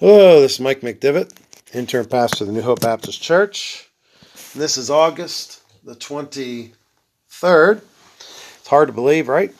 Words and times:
Hello, 0.00 0.40
this 0.40 0.52
is 0.52 0.60
Mike 0.60 0.82
McDivitt, 0.82 1.36
intern 1.74 2.04
pastor 2.04 2.44
of 2.44 2.46
the 2.46 2.52
New 2.52 2.62
Hope 2.62 2.82
Baptist 2.82 3.20
Church. 3.20 3.90
And 4.52 4.62
this 4.62 4.76
is 4.76 4.90
August 4.90 5.60
the 5.82 5.96
23rd. 5.96 7.80
It's 7.80 8.68
hard 8.68 8.86
to 8.86 8.94
believe, 8.94 9.26
right? 9.26 9.52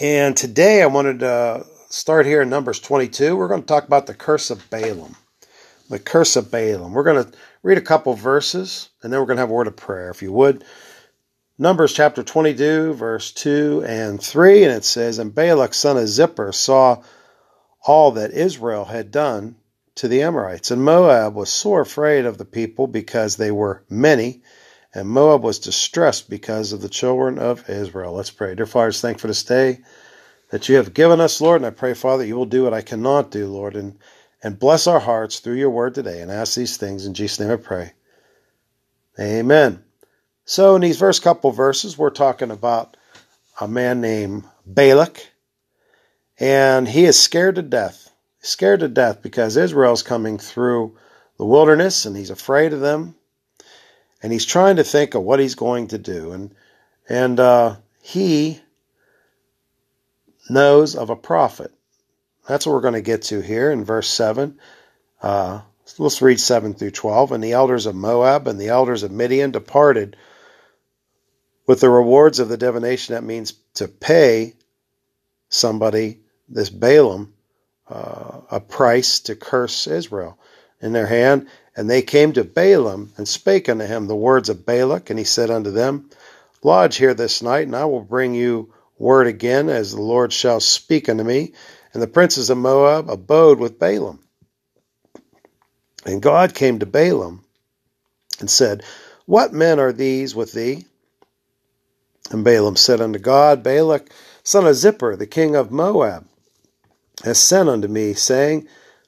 And 0.00 0.34
today 0.34 0.82
I 0.82 0.86
wanted 0.86 1.20
to 1.20 1.66
start 1.90 2.24
here 2.24 2.40
in 2.40 2.48
Numbers 2.48 2.80
22. 2.80 3.36
We're 3.36 3.48
going 3.48 3.60
to 3.60 3.66
talk 3.66 3.86
about 3.86 4.06
the 4.06 4.14
curse 4.14 4.48
of 4.48 4.70
Balaam. 4.70 5.14
The 5.90 5.98
curse 5.98 6.36
of 6.36 6.50
Balaam. 6.50 6.94
We're 6.94 7.04
going 7.04 7.22
to 7.22 7.30
read 7.62 7.76
a 7.76 7.82
couple 7.82 8.14
verses 8.14 8.88
and 9.02 9.12
then 9.12 9.20
we're 9.20 9.26
going 9.26 9.36
to 9.36 9.42
have 9.42 9.50
a 9.50 9.52
word 9.52 9.66
of 9.66 9.76
prayer, 9.76 10.08
if 10.08 10.22
you 10.22 10.32
would. 10.32 10.64
Numbers 11.58 11.92
chapter 11.92 12.22
22, 12.22 12.94
verse 12.94 13.32
2 13.32 13.84
and 13.86 14.18
3, 14.18 14.64
and 14.64 14.72
it 14.72 14.86
says, 14.86 15.18
And 15.18 15.34
Balak 15.34 15.74
son 15.74 15.98
of 15.98 16.04
Zippor 16.04 16.54
saw 16.54 17.02
all 17.82 18.12
that 18.12 18.32
Israel 18.32 18.84
had 18.84 19.10
done 19.10 19.56
to 19.96 20.08
the 20.08 20.22
Amorites. 20.22 20.70
And 20.70 20.82
Moab 20.82 21.34
was 21.34 21.50
sore 21.50 21.80
afraid 21.80 22.24
of 22.26 22.38
the 22.38 22.44
people 22.44 22.86
because 22.86 23.36
they 23.36 23.50
were 23.50 23.84
many, 23.88 24.42
and 24.94 25.08
Moab 25.08 25.42
was 25.42 25.58
distressed 25.58 26.28
because 26.28 26.72
of 26.72 26.80
the 26.80 26.88
children 26.88 27.38
of 27.38 27.68
Israel. 27.68 28.14
Let's 28.14 28.30
pray. 28.30 28.54
Dear 28.54 28.66
Father, 28.66 28.92
thank 28.92 29.18
for 29.18 29.28
this 29.28 29.44
day 29.44 29.80
that 30.50 30.68
you 30.68 30.76
have 30.76 30.94
given 30.94 31.20
us, 31.20 31.40
Lord, 31.40 31.60
and 31.60 31.66
I 31.66 31.70
pray, 31.70 31.94
Father, 31.94 32.24
you 32.24 32.36
will 32.36 32.46
do 32.46 32.64
what 32.64 32.74
I 32.74 32.82
cannot 32.82 33.30
do, 33.30 33.46
Lord, 33.46 33.76
and, 33.76 33.98
and 34.42 34.58
bless 34.58 34.86
our 34.86 35.00
hearts 35.00 35.38
through 35.38 35.54
your 35.54 35.70
word 35.70 35.94
today, 35.94 36.20
and 36.20 36.30
ask 36.30 36.54
these 36.56 36.76
things 36.76 37.06
in 37.06 37.14
Jesus' 37.14 37.40
name 37.40 37.50
I 37.50 37.56
pray. 37.56 37.92
Amen. 39.18 39.84
So 40.44 40.74
in 40.74 40.82
these 40.82 40.98
first 40.98 41.22
couple 41.22 41.52
verses, 41.52 41.96
we're 41.96 42.10
talking 42.10 42.50
about 42.50 42.96
a 43.60 43.68
man 43.68 44.00
named 44.00 44.44
Balak, 44.66 45.24
and 46.40 46.88
he 46.88 47.04
is 47.04 47.20
scared 47.20 47.56
to 47.56 47.62
death. 47.62 48.10
scared 48.40 48.80
to 48.80 48.88
death 48.88 49.20
because 49.20 49.58
Israel's 49.58 50.02
coming 50.02 50.38
through 50.38 50.96
the 51.36 51.44
wilderness 51.44 52.06
and 52.06 52.16
he's 52.16 52.30
afraid 52.30 52.72
of 52.72 52.80
them. 52.80 53.14
And 54.22 54.32
he's 54.32 54.46
trying 54.46 54.76
to 54.76 54.84
think 54.84 55.14
of 55.14 55.22
what 55.22 55.40
he's 55.40 55.54
going 55.54 55.88
to 55.88 55.98
do. 55.98 56.32
And, 56.32 56.54
and 57.08 57.38
uh, 57.38 57.76
he 58.02 58.60
knows 60.48 60.96
of 60.96 61.10
a 61.10 61.16
prophet. 61.16 61.72
That's 62.48 62.66
what 62.66 62.72
we're 62.72 62.80
going 62.80 62.94
to 62.94 63.02
get 63.02 63.22
to 63.24 63.40
here 63.40 63.70
in 63.70 63.84
verse 63.84 64.08
7. 64.08 64.58
Uh, 65.22 65.60
let's 65.98 66.22
read 66.22 66.40
7 66.40 66.74
through 66.74 66.90
12. 66.90 67.32
And 67.32 67.44
the 67.44 67.52
elders 67.52 67.84
of 67.84 67.94
Moab 67.94 68.48
and 68.48 68.58
the 68.58 68.68
elders 68.68 69.02
of 69.02 69.10
Midian 69.10 69.50
departed 69.50 70.16
with 71.66 71.80
the 71.80 71.90
rewards 71.90 72.40
of 72.40 72.48
the 72.48 72.56
divination. 72.56 73.14
That 73.14 73.24
means 73.24 73.54
to 73.74 73.88
pay 73.88 74.54
somebody 75.50 76.19
this 76.50 76.70
Balaam 76.70 77.32
uh, 77.88 78.40
a 78.50 78.60
price 78.60 79.20
to 79.20 79.34
curse 79.34 79.86
Israel 79.86 80.38
in 80.80 80.92
their 80.92 81.06
hand. 81.06 81.48
And 81.76 81.88
they 81.88 82.02
came 82.02 82.32
to 82.32 82.44
Balaam 82.44 83.12
and 83.16 83.26
spake 83.26 83.68
unto 83.68 83.84
him 83.84 84.06
the 84.06 84.16
words 84.16 84.48
of 84.48 84.66
Balak. 84.66 85.10
And 85.10 85.18
he 85.18 85.24
said 85.24 85.50
unto 85.50 85.70
them, 85.70 86.10
Lodge 86.62 86.96
here 86.96 87.14
this 87.14 87.42
night, 87.42 87.66
and 87.66 87.74
I 87.74 87.86
will 87.86 88.02
bring 88.02 88.34
you 88.34 88.72
word 88.98 89.26
again, 89.26 89.70
as 89.70 89.92
the 89.92 90.00
Lord 90.02 90.32
shall 90.32 90.60
speak 90.60 91.08
unto 91.08 91.24
me. 91.24 91.54
And 91.92 92.02
the 92.02 92.06
princes 92.06 92.50
of 92.50 92.58
Moab 92.58 93.08
abode 93.08 93.58
with 93.58 93.78
Balaam. 93.78 94.20
And 96.04 96.22
God 96.22 96.54
came 96.54 96.78
to 96.78 96.86
Balaam 96.86 97.44
and 98.38 98.50
said, 98.50 98.84
What 99.26 99.52
men 99.52 99.80
are 99.80 99.92
these 99.92 100.34
with 100.34 100.52
thee? 100.52 100.84
And 102.30 102.44
Balaam 102.44 102.76
said 102.76 103.00
unto 103.00 103.18
God, 103.18 103.62
Balak, 103.62 104.10
son 104.42 104.66
of 104.66 104.74
Zippor, 104.74 105.18
the 105.18 105.26
king 105.26 105.56
of 105.56 105.72
Moab, 105.72 106.26
has 107.24 107.38
sent 107.38 107.68
unto 107.68 107.88
me, 107.88 108.14
saying, 108.14 108.66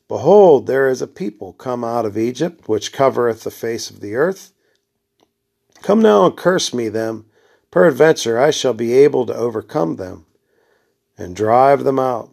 Behold, 0.08 0.66
there 0.66 0.88
is 0.88 1.00
a 1.00 1.06
people 1.06 1.52
come 1.55 1.82
out 1.84 2.05
of 2.05 2.18
Egypt, 2.18 2.68
which 2.68 2.92
covereth 2.92 3.44
the 3.44 3.50
face 3.50 3.91
of 3.91 4.00
the 4.00 4.14
earth. 4.14 4.52
Come 5.82 6.02
now 6.02 6.27
and 6.27 6.36
curse 6.36 6.74
me 6.74 6.89
them. 6.89 7.27
Peradventure 7.70 8.39
I 8.39 8.50
shall 8.50 8.74
be 8.74 8.92
able 8.92 9.24
to 9.27 9.34
overcome 9.34 9.96
them, 9.96 10.27
and 11.17 11.34
drive 11.34 11.84
them 11.84 11.98
out. 11.98 12.30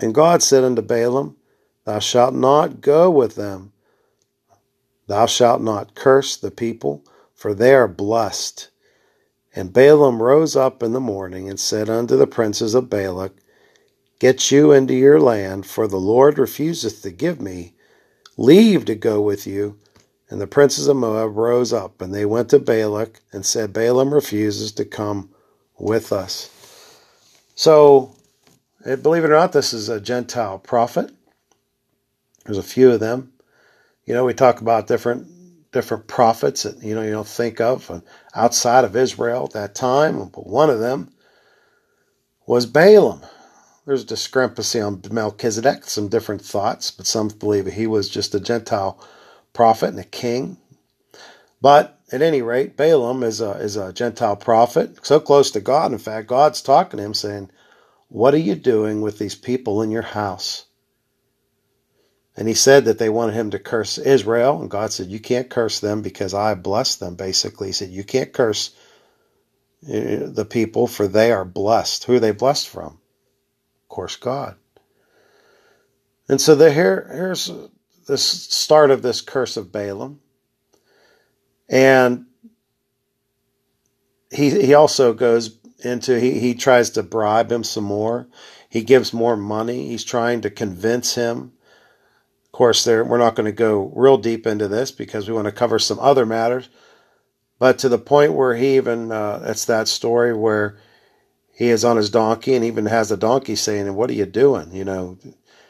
And 0.00 0.14
God 0.14 0.42
said 0.42 0.62
unto 0.62 0.82
Balaam, 0.82 1.36
Thou 1.84 1.98
shalt 1.98 2.34
not 2.34 2.82
go 2.82 3.10
with 3.10 3.36
them. 3.36 3.72
Thou 5.06 5.26
shalt 5.26 5.62
not 5.62 5.94
curse 5.94 6.36
the 6.36 6.50
people, 6.50 7.04
for 7.34 7.54
they 7.54 7.74
are 7.74 7.88
blessed. 7.88 8.70
And 9.56 9.72
Balaam 9.72 10.22
rose 10.22 10.54
up 10.54 10.82
in 10.82 10.92
the 10.92 11.00
morning 11.00 11.48
and 11.48 11.58
said 11.58 11.88
unto 11.90 12.16
the 12.16 12.26
princes 12.26 12.74
of 12.74 12.90
Balak, 12.90 13.32
Get 14.20 14.50
you 14.50 14.70
into 14.70 14.94
your 14.94 15.18
land, 15.18 15.66
for 15.66 15.88
the 15.88 15.96
Lord 15.96 16.38
refuseth 16.38 17.02
to 17.02 17.10
give 17.10 17.40
me 17.40 17.72
leave 18.36 18.84
to 18.84 18.94
go 18.94 19.20
with 19.20 19.46
you. 19.46 19.78
And 20.28 20.40
the 20.40 20.46
princes 20.46 20.86
of 20.86 20.96
Moab 20.96 21.36
rose 21.36 21.72
up, 21.72 22.00
and 22.02 22.14
they 22.14 22.26
went 22.26 22.50
to 22.50 22.58
Balak 22.58 23.20
and 23.32 23.44
said, 23.44 23.72
Balaam 23.72 24.12
refuses 24.12 24.72
to 24.72 24.84
come 24.84 25.30
with 25.78 26.12
us. 26.12 26.50
So, 27.54 28.14
eh, 28.84 28.96
believe 28.96 29.24
it 29.24 29.30
or 29.30 29.34
not, 29.34 29.52
this 29.52 29.72
is 29.72 29.88
a 29.88 30.00
Gentile 30.00 30.58
prophet. 30.58 31.10
There's 32.44 32.58
a 32.58 32.62
few 32.62 32.92
of 32.92 33.00
them. 33.00 33.32
You 34.04 34.12
know, 34.12 34.24
we 34.26 34.34
talk 34.34 34.60
about 34.60 34.86
different 34.86 35.28
different 35.72 36.08
prophets 36.08 36.64
that 36.64 36.82
you 36.82 36.94
know 36.96 37.02
you 37.02 37.12
don't 37.12 37.26
think 37.26 37.60
of 37.60 38.02
outside 38.34 38.84
of 38.84 38.96
Israel 38.96 39.44
at 39.44 39.52
that 39.52 39.74
time, 39.74 40.28
but 40.28 40.46
one 40.46 40.68
of 40.68 40.80
them 40.80 41.10
was 42.46 42.66
Balaam. 42.66 43.22
There's 43.90 44.04
discrepancy 44.04 44.80
on 44.80 45.02
Melchizedek, 45.10 45.82
some 45.86 46.06
different 46.06 46.42
thoughts, 46.42 46.92
but 46.92 47.08
some 47.08 47.26
believe 47.26 47.66
he 47.66 47.88
was 47.88 48.08
just 48.08 48.36
a 48.36 48.38
Gentile 48.38 49.04
prophet 49.52 49.88
and 49.88 49.98
a 49.98 50.04
king. 50.04 50.58
But 51.60 51.98
at 52.12 52.22
any 52.22 52.40
rate, 52.40 52.76
Balaam 52.76 53.24
is 53.24 53.40
a, 53.40 53.50
is 53.54 53.74
a 53.74 53.92
Gentile 53.92 54.36
prophet, 54.36 55.04
so 55.04 55.18
close 55.18 55.50
to 55.50 55.60
God. 55.60 55.90
In 55.90 55.98
fact, 55.98 56.28
God's 56.28 56.62
talking 56.62 56.98
to 56.98 57.02
him 57.04 57.14
saying, 57.14 57.50
What 58.06 58.32
are 58.32 58.36
you 58.38 58.54
doing 58.54 59.00
with 59.00 59.18
these 59.18 59.34
people 59.34 59.82
in 59.82 59.90
your 59.90 60.02
house? 60.02 60.66
And 62.36 62.46
he 62.46 62.54
said 62.54 62.84
that 62.84 63.00
they 63.00 63.08
wanted 63.08 63.34
him 63.34 63.50
to 63.50 63.58
curse 63.58 63.98
Israel. 63.98 64.60
And 64.60 64.70
God 64.70 64.92
said, 64.92 65.08
You 65.08 65.18
can't 65.18 65.50
curse 65.50 65.80
them 65.80 66.00
because 66.00 66.32
I 66.32 66.54
bless 66.54 66.94
them, 66.94 67.16
basically. 67.16 67.66
He 67.66 67.72
said, 67.72 67.90
You 67.90 68.04
can't 68.04 68.32
curse 68.32 68.70
uh, 69.82 70.30
the 70.30 70.46
people 70.48 70.86
for 70.86 71.08
they 71.08 71.32
are 71.32 71.44
blessed. 71.44 72.04
Who 72.04 72.14
are 72.14 72.20
they 72.20 72.30
blessed 72.30 72.68
from? 72.68 72.99
Course, 73.90 74.16
God. 74.16 74.56
And 76.30 76.40
so 76.40 76.54
the, 76.54 76.72
here, 76.72 77.10
here's 77.12 77.50
the 78.06 78.16
start 78.16 78.90
of 78.90 79.02
this 79.02 79.20
curse 79.20 79.58
of 79.58 79.70
Balaam. 79.70 80.20
And 81.68 82.26
he, 84.30 84.66
he 84.66 84.74
also 84.74 85.12
goes 85.12 85.58
into, 85.80 86.18
he, 86.18 86.38
he 86.40 86.54
tries 86.54 86.90
to 86.90 87.02
bribe 87.02 87.52
him 87.52 87.64
some 87.64 87.84
more. 87.84 88.28
He 88.68 88.82
gives 88.82 89.12
more 89.12 89.36
money. 89.36 89.88
He's 89.88 90.04
trying 90.04 90.40
to 90.42 90.50
convince 90.50 91.16
him. 91.16 91.52
Of 92.46 92.52
course, 92.52 92.84
there, 92.84 93.04
we're 93.04 93.18
not 93.18 93.34
going 93.34 93.46
to 93.46 93.52
go 93.52 93.92
real 93.94 94.16
deep 94.16 94.46
into 94.46 94.68
this 94.68 94.90
because 94.92 95.28
we 95.28 95.34
want 95.34 95.46
to 95.46 95.52
cover 95.52 95.78
some 95.78 95.98
other 95.98 96.26
matters. 96.26 96.68
But 97.58 97.78
to 97.80 97.88
the 97.88 97.98
point 97.98 98.34
where 98.34 98.56
he 98.56 98.76
even, 98.76 99.12
uh, 99.12 99.44
it's 99.46 99.64
that 99.66 99.88
story 99.88 100.34
where 100.34 100.78
he 101.60 101.68
is 101.68 101.84
on 101.84 101.98
his 101.98 102.08
donkey 102.08 102.54
and 102.54 102.64
even 102.64 102.86
has 102.86 103.10
the 103.10 103.18
donkey 103.18 103.54
saying, 103.54 103.94
What 103.94 104.08
are 104.08 104.14
you 104.14 104.24
doing? 104.24 104.72
You 104.72 104.82
know, 104.82 105.18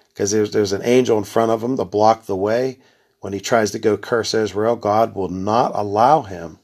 because 0.06 0.30
there's, 0.30 0.52
there's 0.52 0.72
an 0.72 0.84
angel 0.84 1.18
in 1.18 1.24
front 1.24 1.50
of 1.50 1.64
him 1.64 1.76
to 1.76 1.84
block 1.84 2.26
the 2.26 2.36
way. 2.36 2.78
When 3.18 3.32
he 3.32 3.40
tries 3.40 3.72
to 3.72 3.80
go 3.80 3.96
curse 3.96 4.32
Israel, 4.32 4.76
God 4.76 5.16
will 5.16 5.30
not 5.30 5.72
allow 5.74 6.22
him 6.22 6.60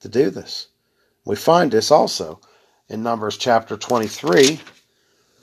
to 0.00 0.08
do 0.08 0.30
this. 0.30 0.68
We 1.26 1.36
find 1.36 1.70
this 1.70 1.90
also 1.90 2.40
in 2.88 3.02
Numbers 3.02 3.36
chapter 3.36 3.76
23 3.76 4.58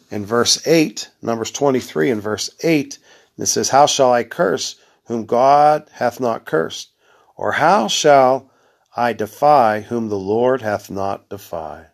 in 0.10 0.26
verse 0.26 0.66
8. 0.66 1.08
Numbers 1.22 1.52
23 1.52 2.10
in 2.10 2.20
verse 2.20 2.50
8. 2.64 2.98
And 3.38 3.44
it 3.44 3.46
says, 3.46 3.70
How 3.70 3.86
shall 3.86 4.12
I 4.12 4.24
curse 4.24 4.78
whom 5.06 5.28
God 5.28 5.88
hath 5.92 6.20
not 6.20 6.46
cursed? 6.46 6.90
Or 7.36 7.52
how 7.52 7.88
shall 7.88 8.50
I 8.96 9.14
defy 9.14 9.82
whom 9.82 10.10
the 10.10 10.18
Lord 10.18 10.64
hath 10.64 10.90
not 10.90 11.30
defied? 11.30 11.90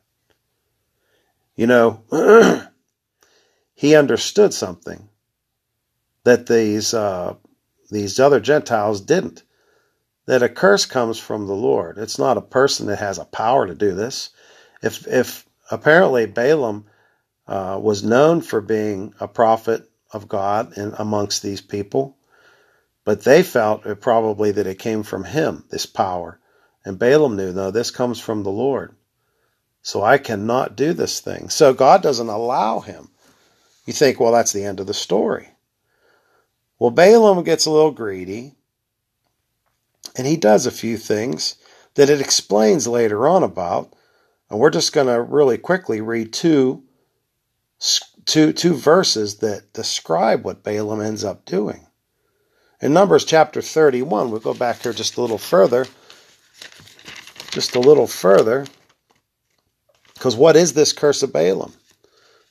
You 1.56 1.68
know, 1.68 2.04
he 3.74 3.96
understood 3.96 4.54
something 4.54 5.10
that 6.24 6.48
these 6.48 6.94
uh, 6.94 7.36
these 7.92 8.20
other 8.20 8.40
Gentiles 8.40 9.02
didn't. 9.02 9.44
That 10.26 10.42
a 10.42 10.50
curse 10.50 10.86
comes 10.86 11.20
from 11.20 11.48
the 11.48 11.56
Lord. 11.56 11.98
It's 11.98 12.18
not 12.18 12.38
a 12.38 12.42
person 12.42 12.88
that 12.88 13.00
has 13.00 13.18
a 13.18 13.26
power 13.26 13.68
to 13.68 13.76
do 13.76 13.94
this. 13.94 14.30
If 14.82 15.06
if 15.08 15.46
apparently 15.70 16.26
Balaam 16.26 16.86
uh, 17.48 17.78
was 17.82 18.04
known 18.04 18.42
for 18.42 18.62
being 18.62 19.14
a 19.20 19.28
prophet 19.28 19.90
of 20.12 20.28
God 20.28 20.78
in, 20.78 20.94
amongst 20.98 21.44
these 21.44 21.62
people, 21.62 22.18
but 23.04 23.24
they 23.24 23.44
felt 23.44 23.84
probably 24.00 24.52
that 24.52 24.68
it 24.68 24.80
came 24.80 25.04
from 25.04 25.26
him, 25.26 25.66
this 25.70 25.86
power. 25.86 26.40
And 26.86 27.00
Balaam 27.00 27.36
knew, 27.36 27.52
no, 27.52 27.72
this 27.72 27.92
comes 27.92 28.20
from 28.20 28.44
the 28.44 28.52
Lord. 28.52 28.96
So 29.84 30.02
I 30.02 30.18
cannot 30.18 30.78
do 30.78 30.94
this 30.94 31.20
thing. 31.20 31.50
So 31.50 31.74
God 31.74 32.02
doesn't 32.02 32.30
allow 32.30 32.80
him. 32.80 33.10
You 33.86 33.92
think, 33.92 34.18
well, 34.20 34.32
that's 34.32 34.54
the 34.54 34.64
end 34.64 34.80
of 34.80 34.88
the 34.88 34.94
story. 34.94 35.50
Well, 36.80 36.90
Balaam 36.90 37.44
gets 37.44 37.66
a 37.66 37.72
little 37.72 37.92
greedy, 37.92 38.56
and 40.16 40.26
he 40.26 40.38
does 40.38 40.66
a 40.66 40.72
few 40.72 40.98
things 40.98 41.56
that 41.96 42.10
it 42.10 42.22
explains 42.22 42.88
later 42.88 43.28
on 43.28 43.44
about. 43.44 43.94
And 44.50 44.58
we're 44.58 44.70
just 44.70 44.94
going 44.94 45.08
to 45.08 45.22
really 45.22 45.58
quickly 45.58 46.00
read 46.00 46.32
two, 46.32 46.84
two, 48.26 48.54
two 48.54 48.74
verses 48.74 49.40
that 49.40 49.74
describe 49.74 50.46
what 50.46 50.64
Balaam 50.64 51.02
ends 51.02 51.26
up 51.26 51.44
doing. 51.44 51.88
In 52.82 52.94
Numbers 52.94 53.26
chapter 53.26 53.62
31, 53.62 54.32
we'll 54.32 54.40
go 54.40 54.54
back 54.54 54.82
here 54.82 54.94
just 54.94 55.18
a 55.18 55.22
little 55.22 55.38
further. 55.38 55.88
Just 57.52 57.76
a 57.76 57.80
little 57.80 58.08
further. 58.08 58.66
Because 60.24 60.38
what 60.38 60.56
is 60.56 60.72
this 60.72 60.94
curse 60.94 61.22
of 61.22 61.34
Balaam? 61.34 61.74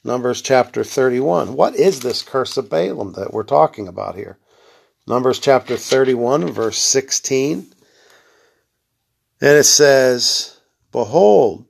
Numbers 0.04 0.42
chapter 0.42 0.84
31. 0.84 1.54
What 1.54 1.74
is 1.74 2.00
this 2.00 2.20
curse 2.20 2.58
of 2.58 2.68
Balaam 2.68 3.14
that 3.14 3.32
we're 3.32 3.44
talking 3.44 3.88
about 3.88 4.14
here? 4.14 4.36
Numbers 5.06 5.38
chapter 5.38 5.78
31, 5.78 6.52
verse 6.52 6.76
16. 6.76 7.72
And 9.40 9.56
it 9.56 9.64
says, 9.64 10.60
Behold, 10.92 11.64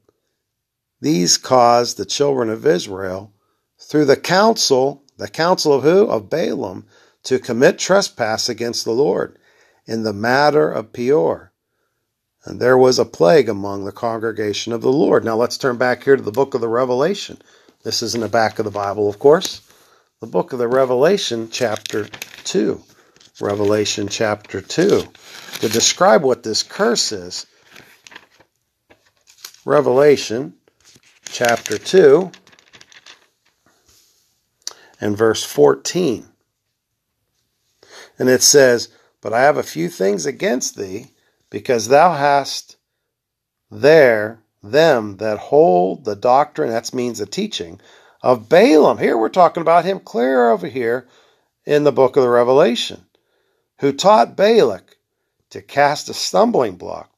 these 1.01 1.39
caused 1.39 1.99
the 1.99 2.05
children 2.05 2.51
of 2.51 2.67
Israel 2.67 3.33
through 3.79 4.07
the 4.07 4.17
counsel, 4.17 5.05
the 5.19 5.29
counsel 5.29 5.73
of 5.73 5.85
who? 5.85 6.09
Of 6.09 6.29
Balaam, 6.29 6.85
to 7.23 7.39
commit 7.39 7.79
trespass 7.79 8.49
against 8.49 8.85
the 8.85 8.91
Lord 8.91 9.39
in 9.87 10.03
the 10.03 10.13
matter 10.13 10.69
of 10.69 10.93
Peor. 10.93 11.52
And 12.45 12.61
there 12.61 12.77
was 12.77 12.99
a 12.99 13.05
plague 13.05 13.49
among 13.49 13.85
the 13.85 13.93
congregation 13.93 14.73
of 14.73 14.83
the 14.83 14.93
Lord. 14.93 15.25
Now 15.25 15.37
let's 15.37 15.57
turn 15.57 15.77
back 15.77 16.03
here 16.03 16.17
to 16.17 16.23
the 16.23 16.33
book 16.33 16.55
of 16.55 16.61
the 16.61 16.69
Revelation. 16.69 17.41
This 17.85 18.03
is 18.03 18.15
in 18.15 18.21
the 18.21 18.29
back 18.29 18.59
of 18.59 18.65
the 18.65 18.71
Bible, 18.71 19.09
of 19.09 19.19
course. 19.19 19.61
The 20.21 20.27
book 20.27 20.53
of 20.53 20.59
the 20.59 20.69
Revelation, 20.69 21.49
chapter 21.51 22.07
2. 22.45 22.83
Revelation 23.41 24.09
chapter 24.09 24.61
2. 24.61 25.03
To 25.61 25.69
describe 25.69 26.23
what 26.23 26.43
this 26.43 26.63
curse 26.63 27.13
is, 27.13 27.47
Revelation 29.65 30.55
chapter 31.25 31.79
2 31.79 32.33
and 35.01 35.17
verse 35.17 35.45
14. 35.45 36.29
And 38.19 38.29
it 38.29 38.43
says, 38.43 38.89
But 39.21 39.33
I 39.33 39.43
have 39.43 39.57
a 39.57 39.63
few 39.63 39.89
things 39.89 40.27
against 40.27 40.77
thee, 40.77 41.12
because 41.53 41.89
thou 41.89 42.15
hast 42.15 42.79
there 43.71 44.43
them 44.63 45.19
that 45.19 45.39
hold 45.39 46.05
the 46.07 46.17
doctrine, 46.17 46.71
that 46.71 46.95
means 46.95 47.19
the 47.19 47.27
teaching, 47.27 47.79
of 48.23 48.49
Balaam. 48.49 48.97
Here 48.97 49.19
we're 49.19 49.29
talking 49.29 49.61
about 49.61 49.85
him 49.85 50.01
clear 50.01 50.51
over 50.51 50.67
here 50.67 51.07
in 51.67 51.85
the 51.85 51.93
book 51.93 52.17
of 52.17 52.23
the 52.23 52.31
Revelation, 52.31 53.05
who 53.81 53.93
taught 53.93 54.35
Balak 54.35 54.97
to 55.51 55.61
cast 55.61 56.09
a 56.09 56.15
stumbling 56.15 56.77
block 56.77 57.11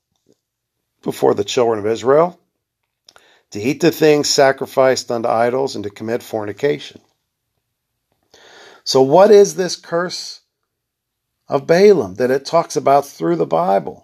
before 1.03 1.35
the 1.35 1.45
children 1.45 1.79
of 1.79 1.87
Israel, 1.87 2.41
to 3.53 3.61
eat 3.61 3.81
the 3.81 3.93
things 3.93 4.29
sacrificed 4.29 5.13
unto 5.13 5.29
idols, 5.29 5.77
and 5.77 5.85
to 5.85 5.91
commit 5.91 6.25
fornication. 6.25 7.01
So, 8.83 9.01
what 9.01 9.31
is 9.31 9.55
this 9.55 9.77
curse 9.77 10.41
of 11.47 11.69
Balaam 11.69 12.17
that 12.17 12.33
it 12.33 12.45
talks 12.45 12.75
about 12.75 13.07
through 13.07 13.37
the 13.37 13.47
Bible? 13.47 14.04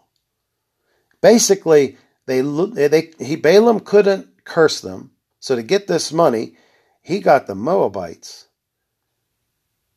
Basically, 1.20 1.96
they, 2.26 2.40
they 2.40 3.12
he 3.19 3.37
Balaam 3.37 3.81
couldn't 3.81 4.44
curse 4.44 4.81
them, 4.81 5.12
so 5.38 5.56
to 5.56 5.62
get 5.62 5.87
this 5.87 6.12
money, 6.12 6.56
he 7.02 7.20
got 7.20 7.46
the 7.46 7.55
Moabites 7.55 8.49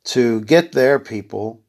to 0.05 0.41
get 0.41 0.71
their 0.71 0.99
people 0.99 1.61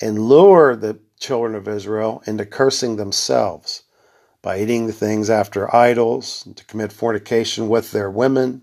and 0.00 0.18
lure 0.18 0.76
the 0.76 0.98
children 1.18 1.54
of 1.54 1.68
Israel 1.68 2.22
into 2.26 2.44
cursing 2.44 2.96
themselves 2.96 3.84
by 4.42 4.60
eating 4.60 4.86
the 4.86 4.92
things 4.92 5.30
after 5.30 5.74
idols, 5.74 6.46
to 6.54 6.64
commit 6.66 6.92
fornication 6.92 7.66
with 7.68 7.92
their 7.92 8.10
women. 8.10 8.60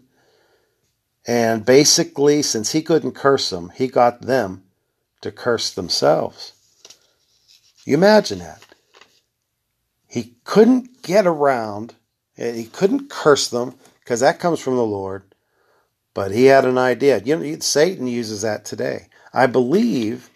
And 1.26 1.66
basically, 1.66 2.44
since 2.44 2.72
he 2.72 2.84
couldn't 2.84 3.14
curse 3.14 3.50
them, 3.50 3.72
he 3.76 3.88
got 3.88 4.22
them 4.22 4.64
to 5.22 5.32
curse 5.32 5.72
themselves. 5.72 6.54
You 7.84 7.96
imagine 7.96 8.40
that. 8.40 8.64
He 10.12 10.36
couldn't 10.44 11.04
get 11.04 11.26
around, 11.26 11.96
he 12.36 12.66
couldn't 12.66 13.10
curse 13.10 13.48
them 13.48 13.76
because 14.00 14.20
that 14.20 14.42
comes 14.42 14.60
from 14.60 14.76
the 14.76 14.86
Lord. 14.86 15.24
But 16.14 16.32
he 16.32 16.46
had 16.46 16.66
an 16.66 16.78
idea. 16.78 17.22
You 17.24 17.38
know, 17.38 17.60
Satan 17.60 18.08
uses 18.08 18.42
that 18.42 18.66
today. 18.66 19.08
I 19.34 19.48
believe 19.48 20.30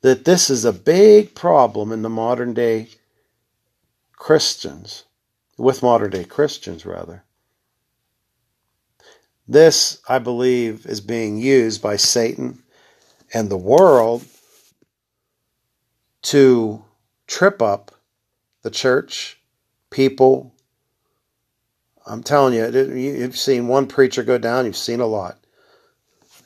that 0.00 0.24
this 0.24 0.50
is 0.50 0.64
a 0.64 0.72
big 0.72 1.36
problem 1.36 1.92
in 1.92 2.02
the 2.02 2.08
modern 2.08 2.52
day 2.52 2.88
Christians, 4.16 5.04
with 5.56 5.84
modern 5.84 6.10
day 6.10 6.24
Christians, 6.24 6.84
rather. 6.84 7.22
This, 9.46 10.00
I 10.08 10.18
believe, 10.18 10.84
is 10.84 11.00
being 11.00 11.38
used 11.38 11.80
by 11.80 11.94
Satan 11.94 12.64
and 13.32 13.50
the 13.50 13.56
world 13.56 14.24
to 16.22 16.84
trip 17.28 17.62
up 17.62 17.92
the 18.66 18.70
church, 18.72 19.40
people. 19.90 20.52
I'm 22.04 22.24
telling 22.24 22.52
you, 22.52 22.66
you've 22.96 23.36
seen 23.36 23.68
one 23.68 23.86
preacher 23.86 24.24
go 24.24 24.38
down, 24.38 24.64
you've 24.64 24.76
seen 24.76 24.98
a 24.98 25.06
lot. 25.06 25.38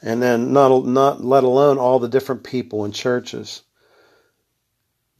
And 0.02 0.20
then 0.20 0.52
not, 0.52 0.84
not 0.84 1.24
let 1.24 1.44
alone 1.44 1.78
all 1.78 1.98
the 1.98 2.10
different 2.10 2.44
people 2.44 2.84
in 2.84 2.92
churches. 2.92 3.62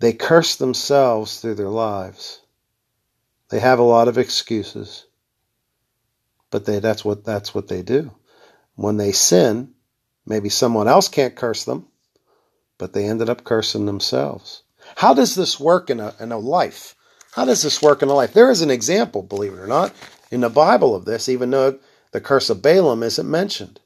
They 0.00 0.12
curse 0.12 0.56
themselves 0.56 1.41
through 1.41 1.55
their 1.55 1.70
lives. 1.70 2.43
They 3.49 3.61
have 3.61 3.79
a 3.79 3.82
lot 3.94 4.08
of 4.08 4.19
excuses. 4.19 5.06
But 6.50 6.67
they 6.67 6.81
that's 6.81 7.03
what 7.03 7.25
that's 7.25 7.55
what 7.55 7.69
they 7.69 7.81
do. 7.81 8.11
When 8.75 8.99
they 8.99 9.12
sin, 9.12 9.73
maybe 10.26 10.50
someone 10.50 10.87
else 10.87 11.08
can't 11.08 11.35
curse 11.35 11.64
them, 11.64 11.87
but 12.76 12.93
they 12.93 13.06
ended 13.06 13.31
up 13.31 13.44
cursing 13.44 13.87
themselves. 13.87 14.64
How 14.97 15.15
does 15.15 15.35
this 15.35 15.59
work 15.59 15.91
in 15.91 16.01
a, 16.01 16.15
in 16.21 16.33
a 16.33 16.39
life? 16.39 16.95
How 17.33 17.45
does 17.45 17.63
this 17.63 17.81
work 17.81 18.03
in 18.03 18.09
a 18.09 18.15
life? 18.15 18.33
There 18.33 18.51
is 18.51 18.63
an 18.63 18.71
example, 18.71 19.23
believe 19.23 19.53
it 19.53 19.59
or 19.61 19.67
not, 19.67 19.95
in 20.31 20.41
the 20.41 20.51
Bible 20.51 20.95
of 20.95 21.05
this, 21.05 21.29
even 21.29 21.51
though 21.51 21.79
the 22.13 22.21
curse 22.21 22.51
of 22.51 22.63
Balaam 22.63 23.03
isn't 23.03 23.31
mentioned. 23.31 23.81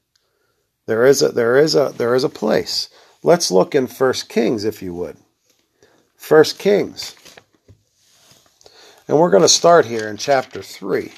There 0.87 1.05
is 1.05 1.21
a 1.21 1.29
there 1.29 1.57
is 1.57 1.75
a 1.75 1.93
there 1.97 2.13
is 2.15 2.23
a 2.23 2.29
place. 2.29 2.89
Let's 3.23 3.49
look 3.49 3.73
in 3.73 3.87
First 3.87 4.29
Kings, 4.29 4.65
if 4.65 4.81
you 4.83 4.93
would. 4.93 5.17
First 6.15 6.59
Kings. 6.59 7.15
And 9.07 9.19
we're 9.19 9.31
going 9.31 9.43
to 9.43 9.49
start 9.49 9.85
here 9.85 10.07
in 10.07 10.17
chapter 10.17 10.61
3. 10.61 11.11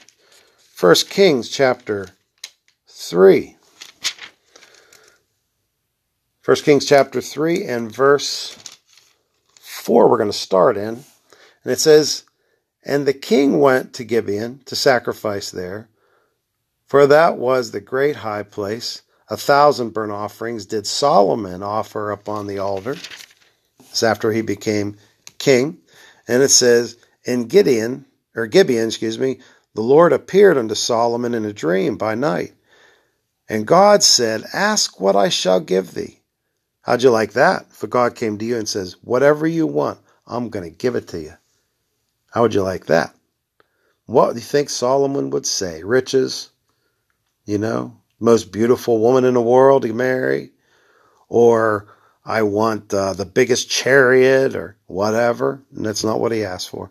First 0.74 1.10
Kings 1.10 1.50
chapter 1.50 2.08
3. 2.88 3.58
First 6.42 6.64
Kings 6.64 6.86
chapter 6.86 7.20
3 7.20 7.66
and 7.66 7.94
verse 7.94 8.58
4 9.88 10.10
we're 10.10 10.18
going 10.18 10.30
to 10.30 10.38
start 10.38 10.76
in. 10.76 10.96
And 11.64 11.72
it 11.72 11.80
says, 11.80 12.26
And 12.84 13.06
the 13.06 13.14
king 13.14 13.60
went 13.60 13.94
to 13.94 14.04
Gibeon 14.04 14.60
to 14.66 14.76
sacrifice 14.76 15.50
there, 15.50 15.88
for 16.88 17.08
that 17.08 17.38
was 17.38 17.72
the 17.72 17.80
great 17.80 18.18
high 18.18 18.44
place. 18.44 19.02
A 19.30 19.38
thousand 19.38 19.92
burnt 19.92 20.12
offerings 20.12 20.66
did 20.66 20.86
Solomon 20.86 21.64
offer 21.64 22.12
upon 22.12 22.48
the 22.48 22.60
altar. 22.60 22.96
This 23.80 24.04
after 24.04 24.34
he 24.34 24.42
became 24.42 24.98
king. 25.38 25.78
And 26.28 26.44
it 26.44 26.50
says, 26.52 26.98
In 27.24 27.46
Gideon, 27.46 28.06
or 28.36 28.46
Gibeon, 28.46 28.88
excuse 28.88 29.18
me, 29.18 29.40
the 29.74 29.82
Lord 29.82 30.12
appeared 30.12 30.58
unto 30.58 30.76
Solomon 30.76 31.34
in 31.34 31.46
a 31.46 31.54
dream 31.54 31.96
by 31.96 32.14
night. 32.14 32.54
And 33.48 33.66
God 33.66 34.04
said, 34.04 34.44
Ask 34.54 35.00
what 35.00 35.16
I 35.16 35.30
shall 35.30 35.62
give 35.62 35.94
thee. 35.94 36.20
How'd 36.88 37.04
you 37.04 37.10
like 37.10 37.34
that? 37.34 37.66
If 37.70 37.90
God 37.90 38.16
came 38.16 38.38
to 38.38 38.46
you 38.46 38.56
and 38.56 38.68
says, 38.68 38.96
Whatever 39.02 39.46
you 39.46 39.68
want, 39.68 40.00
I'm 40.26 40.50
going 40.50 40.64
to 40.64 40.76
give 40.76 40.96
it 40.96 41.10
to 41.10 41.20
you. 41.20 41.34
How 42.32 42.44
would 42.44 42.54
you 42.54 42.62
like 42.62 42.86
that? 42.86 43.14
What 44.06 44.30
do 44.30 44.36
you 44.36 44.42
think 44.42 44.70
Solomon 44.70 45.30
would 45.32 45.46
say? 45.46 45.84
Riches, 45.84 46.50
you 47.46 47.58
know, 47.58 47.98
most 48.22 48.54
beautiful 48.54 49.02
woman 49.02 49.26
in 49.26 49.34
the 49.34 49.42
world 49.42 49.82
to 49.82 49.92
marry, 49.92 50.52
or 51.28 51.94
I 52.24 52.44
want 52.44 52.94
uh, 52.94 53.12
the 53.12 53.26
biggest 53.26 53.70
chariot, 53.70 54.56
or 54.56 54.78
whatever. 54.86 55.62
And 55.76 55.86
that's 55.86 56.06
not 56.06 56.22
what 56.22 56.32
he 56.32 56.46
asked 56.46 56.70
for. 56.70 56.90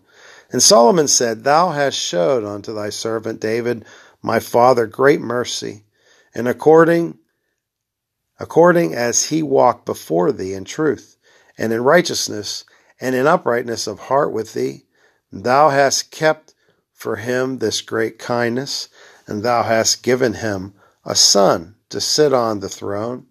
And 0.53 0.63
Solomon 0.63 1.09
said, 1.09 1.43
Thou 1.43 1.71
hast 1.71 1.99
showed 1.99 2.45
unto 2.45 2.75
thy 2.75 2.91
servant 2.91 3.41
David, 3.41 3.87
my 4.21 4.41
father, 4.41 4.87
great 4.87 5.23
mercy, 5.23 5.85
and 6.35 6.47
according 6.47 7.19
according 8.39 8.95
as 8.95 9.25
he 9.25 9.43
walked 9.43 9.87
before 9.87 10.33
thee 10.33 10.55
in 10.55 10.65
truth, 10.65 11.17
and 11.57 11.73
in 11.73 11.83
righteousness, 11.83 12.65
and 13.01 13.15
in 13.15 13.27
uprightness 13.27 13.87
of 13.87 13.99
heart 13.99 14.33
with 14.33 14.53
thee. 14.53 14.85
Thou 15.33 15.71
hast 15.71 16.11
kept 16.11 16.55
for 16.93 17.17
him 17.17 17.59
this 17.59 17.81
great 17.81 18.19
kindness, 18.19 18.89
and 19.27 19.43
thou 19.43 19.63
hast 19.63 20.03
given 20.03 20.35
him 20.35 20.75
a 21.05 21.15
son 21.15 21.75
to 21.89 22.01
sit 22.01 22.33
on 22.33 22.61
the 22.61 22.69
throne, 22.69 23.27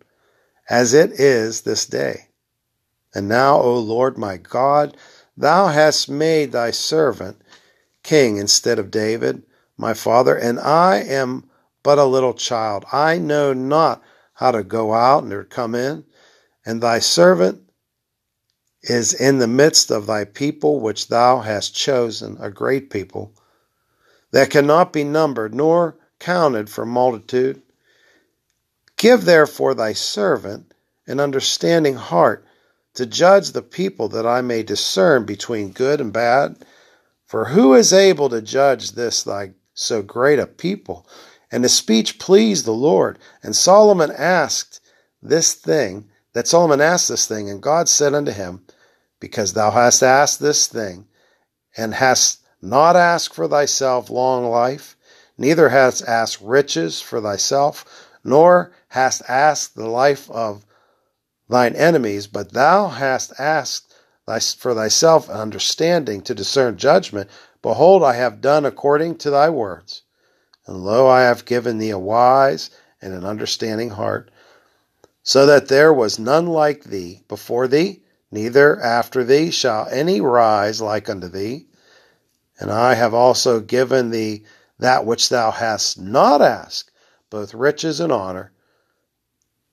as 0.69 0.93
it 0.93 1.19
is 1.19 1.61
this 1.61 1.85
day. 1.85 2.27
And 3.13 3.27
now, 3.27 3.59
O 3.59 3.77
Lord 3.77 4.17
my 4.17 4.37
God, 4.37 4.97
thou 5.37 5.67
hast 5.67 6.09
made 6.09 6.51
thy 6.51 6.71
servant 6.71 7.41
king 8.03 8.37
instead 8.37 8.79
of 8.79 8.91
David, 8.91 9.43
my 9.77 9.93
father, 9.93 10.35
and 10.35 10.59
I 10.59 10.97
am 10.97 11.49
but 11.83 11.97
a 11.97 12.05
little 12.05 12.33
child. 12.33 12.85
I 12.91 13.17
know 13.17 13.53
not 13.53 14.01
how 14.35 14.51
to 14.51 14.63
go 14.63 14.93
out 14.93 15.23
and 15.23 15.31
to 15.31 15.43
come 15.43 15.75
in, 15.75 16.05
and 16.65 16.81
thy 16.81 16.99
servant 16.99 17.61
is 18.83 19.13
in 19.13 19.39
the 19.39 19.47
midst 19.47 19.89
of 19.89 20.05
thy 20.05 20.23
people 20.23 20.79
which 20.79 21.07
thou 21.07 21.39
hast 21.39 21.73
chosen, 21.73 22.37
a 22.39 22.51
great 22.51 22.89
people, 22.89 23.33
that 24.31 24.49
cannot 24.49 24.93
be 24.93 25.03
numbered 25.03 25.55
nor 25.55 25.97
counted 26.19 26.69
for 26.69 26.85
multitude. 26.85 27.61
Give 28.97 29.25
therefore 29.25 29.73
thy 29.73 29.93
servant 29.93 30.73
an 31.07 31.19
understanding 31.19 31.95
heart 31.95 32.45
to 32.95 33.05
judge 33.05 33.51
the 33.51 33.61
people, 33.61 34.07
that 34.09 34.25
I 34.25 34.41
may 34.41 34.63
discern 34.63 35.25
between 35.25 35.71
good 35.71 35.99
and 35.99 36.13
bad. 36.13 36.57
For 37.25 37.45
who 37.45 37.73
is 37.73 37.91
able 37.91 38.29
to 38.29 38.41
judge 38.41 38.91
this 38.91 39.23
thy 39.23 39.51
so 39.73 40.01
great 40.01 40.39
a 40.39 40.47
people? 40.47 41.07
And 41.55 41.63
his 41.63 41.73
speech 41.73 42.19
pleased 42.19 42.65
the 42.65 42.73
Lord. 42.73 43.17
And 43.41 43.55
Solomon 43.55 44.11
asked 44.11 44.81
this 45.21 45.53
thing, 45.53 46.09
that 46.33 46.49
Solomon 46.49 46.81
asked 46.81 47.07
this 47.07 47.27
thing, 47.27 47.49
and 47.49 47.63
God 47.63 47.87
said 47.87 48.13
unto 48.13 48.33
him, 48.33 48.65
Because 49.21 49.53
thou 49.53 49.71
hast 49.71 50.03
asked 50.03 50.41
this 50.41 50.67
thing, 50.67 51.07
and 51.77 51.93
hast 51.93 52.41
not 52.61 52.97
asked 52.97 53.33
for 53.33 53.47
thyself 53.47 54.09
long 54.09 54.43
life, 54.43 54.97
neither 55.37 55.69
hast 55.69 56.05
asked 56.05 56.41
riches 56.41 56.99
for 56.99 57.21
thyself, 57.21 57.85
nor 58.21 58.73
hast 58.89 59.21
asked 59.29 59.77
the 59.77 59.87
life 59.87 60.29
of 60.29 60.65
thine 61.47 61.73
enemies, 61.77 62.27
but 62.27 62.51
thou 62.51 62.89
hast 62.89 63.31
asked 63.39 63.93
for 64.59 64.73
thyself 64.73 65.29
understanding 65.29 66.21
to 66.23 66.35
discern 66.35 66.75
judgment. 66.75 67.29
Behold, 67.61 68.03
I 68.03 68.15
have 68.15 68.41
done 68.41 68.65
according 68.65 69.19
to 69.19 69.29
thy 69.29 69.49
words. 69.49 70.01
And 70.67 70.83
lo, 70.83 71.07
I 71.07 71.21
have 71.21 71.45
given 71.45 71.77
thee 71.77 71.91
a 71.91 71.99
wise 71.99 72.69
and 73.01 73.13
an 73.13 73.23
understanding 73.23 73.91
heart, 73.91 74.31
so 75.21 75.45
that 75.45 75.67
there 75.67 75.93
was 75.93 76.17
none 76.19 76.47
like 76.47 76.83
thee 76.83 77.21
before 77.27 77.67
thee, 77.67 78.01
neither 78.31 78.79
after 78.81 79.23
thee 79.23 79.51
shall 79.51 79.87
any 79.89 80.21
rise 80.21 80.81
like 80.81 81.09
unto 81.09 81.27
thee. 81.27 81.67
And 82.59 82.71
I 82.71 82.93
have 82.95 83.13
also 83.13 83.59
given 83.59 84.11
thee 84.11 84.45
that 84.79 85.05
which 85.05 85.29
thou 85.29 85.51
hast 85.51 85.99
not 85.99 86.41
asked, 86.41 86.91
both 87.29 87.53
riches 87.53 87.99
and 87.99 88.11
honor, 88.11 88.51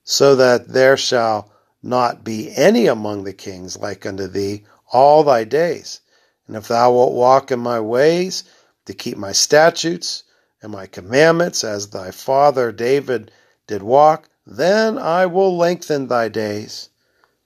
so 0.04 0.36
that 0.36 0.68
there 0.68 0.96
shall 0.96 1.52
not 1.82 2.24
be 2.24 2.54
any 2.56 2.86
among 2.86 3.24
the 3.24 3.32
kings 3.32 3.76
like 3.76 4.04
unto 4.04 4.26
thee 4.26 4.64
all 4.92 5.24
thy 5.24 5.44
days. 5.44 6.00
And 6.46 6.56
if 6.56 6.68
thou 6.68 6.92
wilt 6.92 7.12
walk 7.12 7.50
in 7.50 7.60
my 7.60 7.80
ways, 7.80 8.44
to 8.84 8.94
keep 8.94 9.16
my 9.16 9.32
statutes 9.32 10.24
and 10.62 10.72
my 10.72 10.86
commandments, 10.86 11.64
as 11.64 11.88
thy 11.88 12.10
father 12.12 12.70
David 12.72 13.30
did 13.66 13.82
walk, 13.82 14.28
then 14.46 14.96
I 14.96 15.26
will 15.26 15.56
lengthen 15.56 16.06
thy 16.06 16.28
days. 16.28 16.88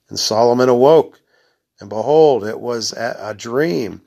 And 0.08 0.18
Solomon 0.18 0.68
awoke, 0.68 1.20
and 1.80 1.88
behold, 1.88 2.44
it 2.44 2.60
was 2.60 2.92
a 2.92 3.34
dream. 3.36 4.02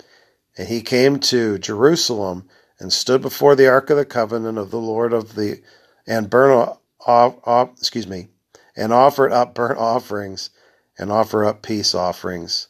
And 0.58 0.68
he 0.68 0.82
came 0.82 1.20
to 1.22 1.58
Jerusalem 1.58 2.48
and 2.80 2.94
stood 2.94 3.22
before 3.22 3.56
the 3.56 3.68
ark 3.68 3.90
of 3.90 3.98
the 3.98 4.06
covenant 4.06 4.58
of 4.58 4.72
the 4.72 4.80
Lord 4.80 5.12
of 5.12 5.36
the 5.36 5.62
and 6.08 6.30
burnt 6.30 6.78
off, 7.06 7.36
off 7.46 7.72
excuse 7.78 8.08
me 8.08 8.30
and 8.76 8.94
offered 8.94 9.34
up 9.34 9.54
burnt 9.54 9.78
offerings 9.78 10.50
and 10.98 11.12
offer 11.12 11.44
up 11.44 11.62
peace 11.62 11.94
offerings 11.94 12.68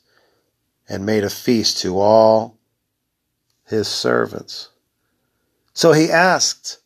and 0.88 1.05
made 1.05 1.24
a 1.24 1.29
feast 1.29 1.77
to 1.79 2.00
all 2.00 2.58
his 3.65 3.88
servants. 3.88 4.69
So 5.80 5.94
he 5.94 6.12
asked 6.12 6.80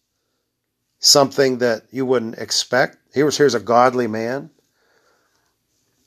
something 1.00 1.58
that 1.58 1.82
you 1.90 2.06
wouldn't 2.06 2.38
expect. 2.38 3.00
Here's, 3.12 3.36
here's 3.36 3.56
a 3.56 3.60
godly 3.60 4.06
man, 4.06 4.52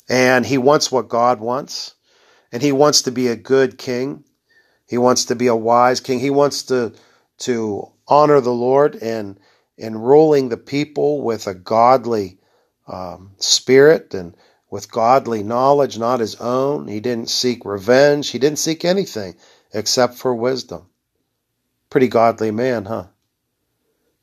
and 0.08 0.46
he 0.46 0.56
wants 0.56 0.92
what 0.92 1.08
God 1.08 1.40
wants, 1.40 1.96
and 2.52 2.62
he 2.62 2.70
wants 2.70 3.02
to 3.02 3.10
be 3.10 3.26
a 3.26 3.34
good 3.34 3.76
king. 3.76 4.22
He 4.86 4.98
wants 4.98 5.24
to 5.24 5.34
be 5.34 5.48
a 5.48 5.56
wise 5.56 5.98
king. 5.98 6.20
He 6.20 6.30
wants 6.30 6.62
to, 6.66 6.92
to 7.38 7.90
honor 8.06 8.40
the 8.40 8.52
Lord 8.52 8.94
and 9.02 9.40
in 9.76 9.98
ruling 9.98 10.48
the 10.48 10.56
people 10.56 11.22
with 11.22 11.48
a 11.48 11.54
godly 11.54 12.38
um, 12.86 13.32
spirit 13.38 14.14
and 14.14 14.36
with 14.70 14.92
godly 14.92 15.42
knowledge, 15.42 15.98
not 15.98 16.20
his 16.20 16.36
own. 16.36 16.86
He 16.86 17.00
didn't 17.00 17.30
seek 17.30 17.64
revenge. 17.64 18.28
He 18.28 18.38
didn't 18.38 18.60
seek 18.60 18.84
anything 18.84 19.34
except 19.74 20.14
for 20.14 20.32
wisdom. 20.32 20.86
Pretty 21.90 22.08
godly 22.08 22.50
man, 22.50 22.86
huh? 22.86 23.06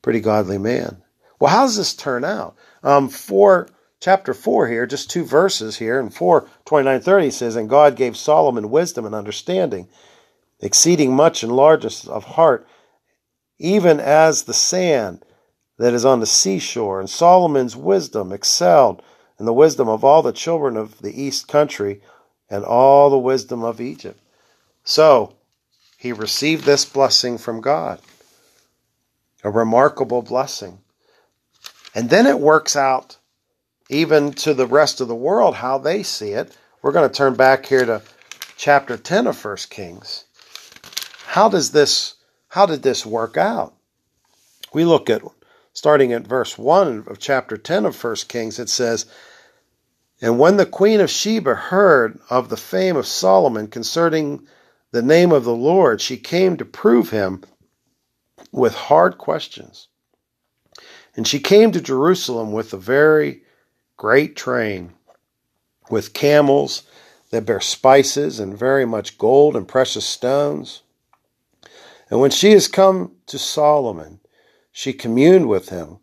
Pretty 0.02 0.20
godly 0.20 0.58
man. 0.58 1.02
Well, 1.40 1.52
how 1.52 1.64
does 1.64 1.78
this 1.78 1.94
turn 1.94 2.24
out? 2.24 2.56
Um, 2.84 3.10
for 3.10 3.70
chapter 4.00 4.34
4 4.34 4.68
here, 4.68 4.86
just 4.86 5.10
two 5.10 5.24
verses 5.24 5.78
here, 5.78 6.00
in 6.00 6.10
4 6.10 6.48
29 6.66 7.02
30 7.02 7.32
says, 7.32 7.56
And 7.56 7.70
God 7.70 7.96
gave 7.96 8.18
Solomon 8.18 8.70
wisdom 8.70 9.06
and 9.06 9.16
understanding, 9.16 9.88
exceeding 10.60 11.16
much 11.16 11.44
in 11.44 11.50
largeness 11.50 12.08
of 12.08 12.24
heart, 12.24 12.68
even 13.58 14.00
as 14.00 14.44
the 14.44 14.54
sand 14.54 15.24
that 15.78 15.94
is 15.94 16.06
on 16.06 16.20
the 16.20 16.26
seashore, 16.26 17.00
and 17.00 17.10
Solomon's 17.10 17.76
wisdom 17.76 18.32
excelled 18.32 19.02
in 19.40 19.46
the 19.46 19.54
wisdom 19.54 19.90
of 19.90 20.04
all 20.04 20.22
the 20.22 20.32
children 20.32 20.78
of 20.78 21.02
the 21.02 21.22
east 21.22 21.48
country 21.48 22.02
and 22.50 22.64
all 22.64 23.10
the 23.10 23.18
wisdom 23.18 23.64
of 23.64 23.82
Egypt. 23.82 24.20
So 24.84 25.36
he 26.04 26.12
received 26.12 26.66
this 26.66 26.84
blessing 26.84 27.38
from 27.38 27.62
God, 27.62 27.98
a 29.42 29.50
remarkable 29.50 30.22
blessing. 30.22 30.80
And 31.96 32.10
then 32.10 32.28
it 32.28 32.42
works 32.42 32.76
out 32.76 33.16
even 33.90 34.34
to 34.34 34.54
the 34.54 34.68
rest 34.68 35.00
of 35.00 35.08
the 35.08 35.16
world 35.16 35.56
how 35.56 35.78
they 35.78 36.04
see 36.04 36.32
it. 36.32 36.58
We're 36.82 36.92
going 36.92 37.10
to 37.10 37.16
turn 37.16 37.36
back 37.36 37.68
here 37.68 37.86
to 37.86 38.02
chapter 38.58 38.98
10 38.98 39.28
of 39.28 39.46
1 39.46 39.56
Kings. 39.70 40.26
How 41.26 41.48
does 41.48 41.72
this 41.72 42.16
how 42.50 42.66
did 42.66 42.84
this 42.84 43.06
work 43.06 43.38
out? 43.38 43.74
We 44.74 44.84
look 44.84 45.10
at 45.10 45.22
starting 45.72 46.12
at 46.12 46.28
verse 46.28 46.58
1 46.58 47.06
of 47.08 47.18
chapter 47.18 47.56
10 47.56 47.86
of 47.86 48.04
1 48.04 48.16
Kings, 48.28 48.60
it 48.60 48.68
says, 48.68 49.06
And 50.22 50.38
when 50.38 50.58
the 50.58 50.66
queen 50.66 51.00
of 51.00 51.10
Sheba 51.10 51.56
heard 51.56 52.20
of 52.30 52.50
the 52.50 52.58
fame 52.58 52.98
of 52.98 53.08
Solomon 53.08 53.68
concerning 53.68 54.46
the 54.94 55.02
name 55.02 55.32
of 55.32 55.44
the 55.44 55.56
Lord, 55.56 56.00
she 56.00 56.18
came 56.18 56.56
to 56.56 56.64
prove 56.64 57.10
him 57.10 57.42
with 58.52 58.76
hard 58.76 59.18
questions. 59.18 59.88
And 61.16 61.28
she 61.28 61.40
came 61.40 61.72
to 61.72 61.82
Jerusalem 61.82 62.52
with 62.52 62.72
a 62.74 62.78
very 62.78 63.42
great 63.98 64.36
train, 64.36 64.94
with 65.90 66.14
camels 66.14 66.84
that 67.32 67.46
bear 67.46 67.60
spices 67.60 68.40
and 68.40 68.56
very 68.56 68.86
much 68.86 69.18
gold 69.18 69.56
and 69.56 69.68
precious 69.68 70.06
stones. 70.06 70.84
And 72.12 72.20
when 72.20 72.30
she 72.30 72.52
has 72.52 72.68
come 72.68 73.14
to 73.26 73.40
Solomon, 73.40 74.20
she 74.72 74.94
communed 74.94 75.50
with 75.50 75.70
him 75.70 75.98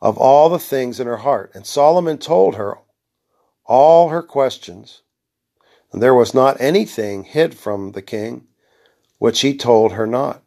of 0.00 0.18
all 0.18 0.48
the 0.48 0.58
things 0.58 0.98
in 0.98 1.06
her 1.06 1.18
heart. 1.18 1.52
And 1.54 1.64
Solomon 1.64 2.18
told 2.18 2.56
her 2.56 2.78
all 3.64 4.08
her 4.08 4.22
questions. 4.22 5.02
And 5.94 6.02
there 6.02 6.12
was 6.12 6.34
not 6.34 6.60
anything 6.60 7.22
hid 7.22 7.54
from 7.54 7.92
the 7.92 8.02
king 8.02 8.48
which 9.18 9.42
he 9.42 9.56
told 9.56 9.92
her 9.92 10.08
not. 10.08 10.42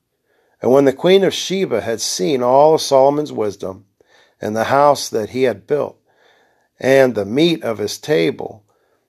And 0.62 0.74
when 0.74 0.84
the 0.84 0.92
queen 0.92 1.24
of 1.24 1.34
Sheba 1.34 1.80
had 1.80 2.02
seen 2.02 2.44
all 2.44 2.74
of 2.76 2.82
Solomon's 2.82 3.32
wisdom, 3.32 3.86
and 4.42 4.54
the 4.54 4.66
house 4.66 5.08
that 5.08 5.30
he 5.30 5.44
had 5.44 5.66
built, 5.66 6.02
and 6.82 7.16
the 7.16 7.24
meat 7.24 7.64
of 7.64 7.78
his 7.78 7.98
table, 7.98 8.66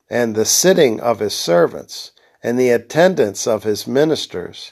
and 0.08 0.36
the 0.36 0.44
sitting 0.44 1.00
of 1.00 1.18
his 1.18 1.34
servants, 1.34 2.12
and 2.40 2.56
the 2.56 2.70
attendance 2.70 3.48
of 3.48 3.64
his 3.64 3.88
ministers, 3.88 4.70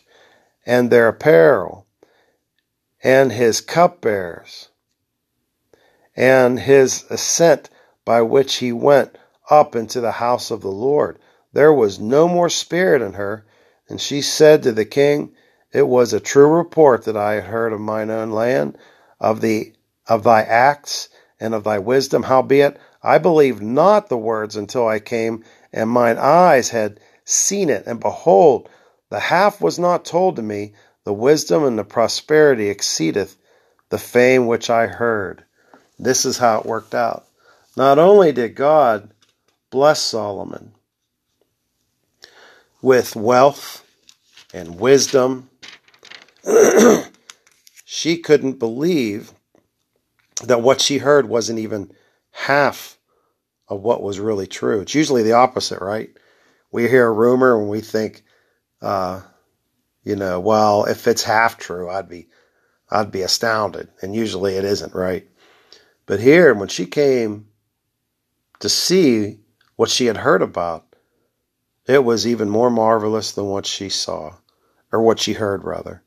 and 0.65 0.89
their 0.89 1.09
apparel, 1.09 1.85
and 3.03 3.33
his 3.33 3.61
cupbearers, 3.61 4.69
and 6.15 6.61
his 6.61 7.05
ascent 7.11 7.71
by 8.05 8.23
which 8.23 8.59
he 8.59 8.73
went 8.73 9.19
up 9.51 9.75
into 9.75 10.01
the 10.01 10.13
house 10.13 10.53
of 10.53 10.61
the 10.61 10.71
Lord. 10.71 11.19
There 11.57 11.73
was 11.73 11.99
no 11.99 12.29
more 12.29 12.51
spirit 12.51 13.01
in 13.01 13.15
her, 13.15 13.47
and 13.89 13.99
she 13.99 14.21
said 14.21 14.63
to 14.63 14.73
the 14.73 14.85
king, 14.85 15.35
It 15.73 15.89
was 15.89 16.13
a 16.13 16.21
true 16.21 16.49
report 16.49 17.07
that 17.07 17.17
I 17.17 17.37
had 17.37 17.45
heard 17.45 17.73
of 17.73 17.81
mine 17.81 18.11
own 18.11 18.31
land, 18.31 18.77
of 19.19 19.41
the 19.41 19.73
of 20.07 20.23
thy 20.23 20.43
acts 20.43 21.09
and 21.41 21.55
of 21.55 21.65
thy 21.65 21.79
wisdom. 21.79 22.25
Howbeit, 22.25 22.77
I 23.03 23.17
believed 23.17 23.63
not 23.63 24.11
the 24.11 24.19
words 24.19 24.55
until 24.55 24.87
I 24.87 24.99
came, 24.99 25.45
and 25.73 25.89
mine 25.89 26.19
eyes 26.19 26.69
had 26.69 27.01
seen 27.25 27.71
it, 27.71 27.87
and 27.87 28.01
behold, 28.01 28.69
the 29.09 29.21
half 29.21 29.59
was 29.59 29.79
not 29.79 30.05
told 30.05 30.37
to 30.37 30.43
me, 30.43 30.75
the 31.05 31.15
wisdom 31.15 31.65
and 31.65 31.79
the 31.79 31.85
prosperity 31.85 32.69
exceedeth 32.69 33.35
the 33.89 33.97
fame 33.97 34.47
which 34.47 34.69
I 34.69 34.89
heard. 34.89 35.43
This 35.99 36.27
is 36.27 36.37
how 36.37 36.59
it 36.59 36.67
worked 36.67 36.95
out. 36.95 37.25
Not 37.79 37.99
only 37.99 38.31
did 38.31 38.57
God 38.57 39.09
bless 39.71 40.03
Solomon 40.03 40.75
with 42.83 43.17
wealth 43.17 43.85
and 44.53 44.79
wisdom. 44.79 45.51
she 47.85 48.19
couldn't 48.19 48.59
believe 48.59 49.33
that 50.45 50.63
what 50.63 50.81
she 50.81 50.99
heard 50.99 51.29
wasn't 51.29 51.59
even 51.59 51.91
half 52.31 52.99
of 53.69 53.81
what 53.81 54.03
was 54.03 54.21
really 54.21 54.47
true. 54.47 54.81
It's 54.81 54.95
usually 54.95 55.23
the 55.23 55.33
opposite, 55.33 55.81
right? 55.81 56.11
We 56.71 56.89
hear 56.89 57.07
a 57.07 57.13
rumor 57.13 57.59
and 57.59 57.69
we 57.69 57.81
think, 57.81 58.23
uh, 58.83 59.23
you 60.05 60.15
know, 60.15 60.39
well, 60.39 60.85
if 60.85 61.07
it's 61.09 61.23
half 61.23 61.57
true, 61.59 61.91
I'd 61.91 62.09
be, 62.09 62.29
I'd 62.91 63.11
be 63.11 63.23
astounded. 63.23 63.89
And 64.03 64.15
usually 64.15 64.55
it 64.55 64.65
isn't, 64.65 64.95
right? 64.95 65.27
But 66.07 66.21
here, 66.21 66.55
when 66.55 66.69
she 66.69 66.87
came 66.87 67.49
to 68.61 68.69
see 68.69 69.41
what 69.75 69.91
she 69.91 70.07
had 70.07 70.19
heard 70.19 70.43
about, 70.43 70.86
it 71.87 72.05
was 72.05 72.27
even 72.27 72.51
more 72.51 72.71
marvelous 72.71 73.33
than 73.33 73.47
what 73.47 73.67
she 73.67 73.89
saw, 73.89 74.35
or 74.93 75.01
what 75.03 75.21
she 75.21 75.35
heard, 75.35 75.65
rather. 75.65 76.03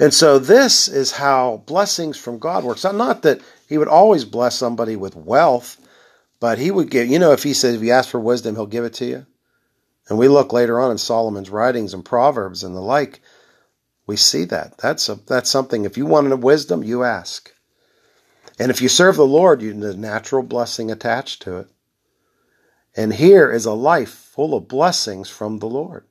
And 0.00 0.14
so 0.14 0.38
this 0.38 0.88
is 0.88 1.12
how 1.12 1.62
blessings 1.66 2.16
from 2.16 2.38
God 2.38 2.64
works. 2.64 2.84
Not 2.84 3.22
that 3.22 3.40
he 3.68 3.78
would 3.78 3.88
always 3.88 4.24
bless 4.24 4.56
somebody 4.56 4.96
with 4.96 5.16
wealth, 5.16 5.76
but 6.40 6.58
he 6.58 6.70
would 6.70 6.90
give, 6.90 7.08
you 7.08 7.18
know, 7.18 7.32
if 7.32 7.42
he 7.42 7.52
says, 7.52 7.74
if 7.74 7.82
you 7.82 7.90
ask 7.90 8.08
for 8.08 8.20
wisdom, 8.20 8.54
he'll 8.54 8.66
give 8.66 8.84
it 8.84 8.94
to 8.94 9.04
you. 9.04 9.26
And 10.08 10.18
we 10.18 10.28
look 10.28 10.52
later 10.52 10.80
on 10.80 10.92
in 10.92 10.98
Solomon's 10.98 11.50
writings 11.50 11.92
and 11.94 12.04
Proverbs 12.04 12.62
and 12.62 12.74
the 12.74 12.80
like, 12.80 13.20
we 14.06 14.16
see 14.16 14.44
that. 14.46 14.78
That's 14.78 15.08
a, 15.08 15.16
that's 15.16 15.50
something, 15.50 15.84
if 15.84 15.98
you 15.98 16.06
want 16.06 16.34
wisdom, 16.40 16.82
you 16.82 17.04
ask. 17.04 17.52
And 18.58 18.70
if 18.70 18.80
you 18.80 18.88
serve 18.88 19.16
the 19.16 19.26
Lord, 19.26 19.60
you 19.60 19.74
there's 19.74 19.96
natural 19.96 20.42
blessing 20.42 20.90
attached 20.90 21.42
to 21.42 21.58
it. 21.58 21.68
And 22.96 23.12
here 23.12 23.50
is 23.50 23.66
a 23.66 23.72
life 23.72 24.10
full 24.10 24.54
of 24.54 24.68
blessings 24.68 25.28
from 25.28 25.58
the 25.58 25.66
Lord. 25.66 26.04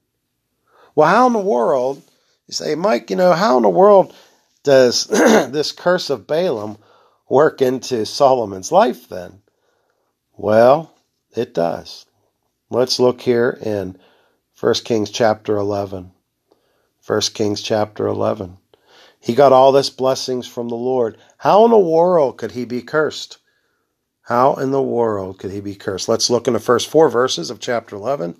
Well, 0.95 1.07
how 1.07 1.27
in 1.27 1.33
the 1.33 1.39
world, 1.39 2.01
you 2.47 2.53
say, 2.53 2.75
Mike, 2.75 3.09
you 3.09 3.15
know, 3.15 3.33
how 3.33 3.57
in 3.57 3.63
the 3.63 3.69
world 3.69 4.13
does 4.63 5.05
this 5.07 5.71
curse 5.71 6.09
of 6.09 6.27
Balaam 6.27 6.77
work 7.29 7.61
into 7.61 8.05
Solomon's 8.05 8.71
life 8.71 9.09
then? 9.09 9.41
Well, 10.35 10.93
it 11.35 11.53
does. 11.53 12.05
Let's 12.69 12.99
look 12.99 13.21
here 13.21 13.57
in 13.61 13.97
1 14.59 14.73
Kings 14.85 15.09
chapter 15.09 15.55
11. 15.55 16.11
1 17.05 17.21
Kings 17.33 17.61
chapter 17.61 18.07
11. 18.07 18.57
He 19.19 19.35
got 19.35 19.53
all 19.53 19.71
this 19.71 19.89
blessings 19.89 20.47
from 20.47 20.67
the 20.67 20.75
Lord. 20.75 21.17
How 21.37 21.65
in 21.65 21.71
the 21.71 21.77
world 21.77 22.37
could 22.37 22.51
he 22.51 22.65
be 22.65 22.81
cursed? 22.81 23.37
How 24.27 24.55
in 24.55 24.71
the 24.71 24.81
world 24.81 25.39
could 25.39 25.51
he 25.51 25.61
be 25.61 25.73
cursed? 25.73 26.09
Let's 26.09 26.29
look 26.29 26.47
in 26.47 26.53
the 26.53 26.59
first 26.59 26.89
four 26.89 27.09
verses 27.09 27.49
of 27.49 27.61
chapter 27.61 27.95
11. 27.95 28.35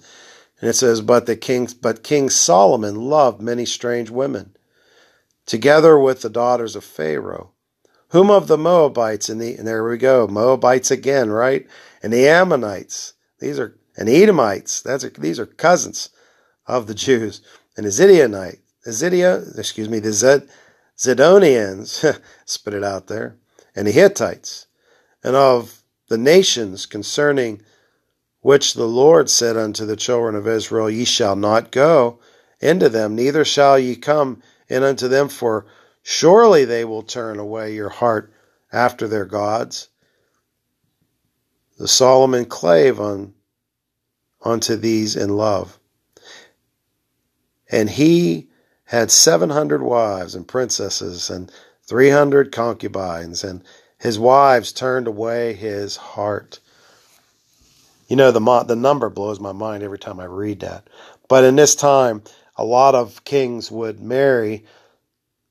And 0.60 0.70
it 0.70 0.74
says, 0.74 1.00
But 1.00 1.28
the 1.28 1.38
king, 1.38 1.70
but 1.82 2.04
King 2.04 2.30
Solomon 2.30 2.96
loved 2.96 3.42
many 3.42 3.66
strange 3.66 4.10
women, 4.10 4.58
together 5.46 5.98
with 5.98 6.22
the 6.22 6.30
daughters 6.30 6.76
of 6.76 6.84
Pharaoh, 6.84 7.52
whom 8.10 8.30
of 8.30 8.48
the 8.48 8.58
Moabites, 8.58 9.30
and, 9.30 9.40
the, 9.40 9.56
and 9.56 9.66
there 9.66 9.88
we 9.88 9.98
go, 9.98 10.28
Moabites 10.28 10.92
again, 10.92 11.30
right? 11.30 11.66
And 12.04 12.12
the 12.12 12.28
Ammonites, 12.28 13.14
these 13.40 13.58
are, 13.58 13.80
and 13.96 14.10
Edomites, 14.10 14.82
that's 14.82 15.06
a, 15.06 15.10
these 15.12 15.40
are 15.40 15.46
cousins 15.46 16.10
of 16.66 16.88
the 16.88 16.96
Jews, 16.96 17.42
and 17.78 17.86
the 17.86 17.92
Zidionite, 17.92 18.60
the 18.84 18.92
Zidia, 18.92 19.58
excuse 19.58 19.88
me, 19.88 20.00
the 20.00 20.12
Zed, 20.12 20.50
Zidonians, 20.98 22.20
spit 22.46 22.74
it 22.74 22.84
out 22.84 23.08
there, 23.08 23.38
and 23.74 23.88
the 23.88 23.92
Hittites, 23.92 24.68
and 25.24 25.36
of 25.36 25.77
the 26.08 26.18
nations 26.18 26.86
concerning 26.86 27.62
which 28.42 28.74
the 28.74 28.88
Lord 28.88 29.30
said 29.30 29.58
unto 29.58 29.86
the 29.86 29.96
children 29.96 30.36
of 30.36 30.48
Israel, 30.48 30.90
Ye 30.90 31.06
shall 31.06 31.36
not 31.36 31.72
go 31.72 32.20
into 32.60 32.90
them, 32.90 33.16
neither 33.16 33.44
shall 33.44 33.78
ye 33.78 33.96
come 33.96 34.42
in 34.68 34.84
unto 34.84 35.08
them, 35.08 35.30
for 35.30 35.66
surely 36.02 36.66
they 36.66 36.86
will 36.86 37.04
turn 37.04 37.40
away 37.40 37.74
your 37.74 37.90
heart 37.90 38.32
after 38.72 39.08
their 39.08 39.26
gods. 39.26 39.90
The 41.78 41.88
Solomon 41.88 42.46
clave 42.46 43.00
on 43.00 43.34
unto 44.42 44.76
these 44.76 45.16
in 45.16 45.36
love. 45.36 45.78
And 47.70 47.90
he 47.90 48.50
had 48.86 49.12
seven 49.12 49.50
hundred 49.50 49.82
wives 49.82 50.36
and 50.36 50.48
princesses 50.48 51.30
and 51.30 51.52
three 51.84 52.10
hundred 52.10 52.52
concubines, 52.52 53.44
and 53.44 53.62
his 53.98 54.20
wives 54.20 54.72
turned 54.72 55.08
away 55.08 55.54
his 55.54 55.96
heart. 55.96 56.60
You 58.08 58.16
know, 58.16 58.32
the, 58.32 58.64
the 58.68 58.76
number 58.76 59.10
blows 59.10 59.40
my 59.40 59.52
mind 59.52 59.84
every 59.84 60.00
time 60.00 60.20
I 60.20 60.26
read 60.26 60.62
that. 60.62 60.88
But 61.28 61.44
in 61.44 61.56
this 61.56 61.76
time, 61.76 62.22
a 62.56 62.64
lot 62.64 62.96
of 62.96 63.24
kings 63.24 63.70
would 63.70 64.00
marry 64.00 64.66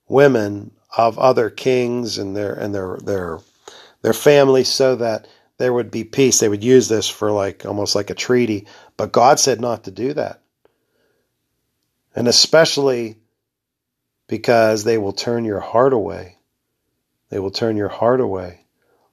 women 0.09 0.71
of 0.97 1.19
other 1.19 1.51
kings 1.51 2.19
and 2.19 2.37
their 2.37 2.55
and 2.55 2.75
their 2.75 2.97
their 2.99 3.39
their 4.03 4.13
families 4.13 4.69
so 4.69 4.97
that 4.97 5.27
there 5.59 5.73
would 5.73 5.91
be 5.91 6.05
peace. 6.05 6.41
They 6.41 6.49
would 6.49 6.65
use 6.65 6.89
this 6.89 7.09
for 7.09 7.31
like 7.33 7.67
almost 7.67 7.95
like 7.95 8.11
a 8.11 8.15
treaty. 8.15 8.67
But 8.97 9.13
God 9.13 9.39
said 9.39 9.61
not 9.61 9.85
to 9.85 9.91
do 9.91 10.13
that. 10.15 10.41
And 12.15 12.29
especially 12.29 13.19
because 14.29 14.85
they 14.85 14.99
will 14.99 15.13
turn 15.13 15.45
your 15.45 15.61
heart 15.61 15.93
away. 15.93 16.36
They 17.29 17.39
will 17.39 17.51
turn 17.51 17.77
your 17.77 17.89
heart 17.89 18.21
away. 18.21 18.67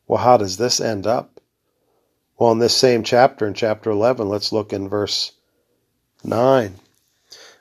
Well, 0.08 0.22
how 0.22 0.38
does 0.38 0.58
this 0.58 0.80
end 0.80 1.08
up? 1.08 1.40
Well, 2.38 2.52
in 2.52 2.60
this 2.60 2.76
same 2.76 3.04
chapter, 3.04 3.48
in 3.48 3.54
chapter 3.54 3.90
11, 3.90 4.28
let's 4.28 4.52
look 4.52 4.74
in 4.74 4.90
verse 4.90 5.32
9. 6.24 6.80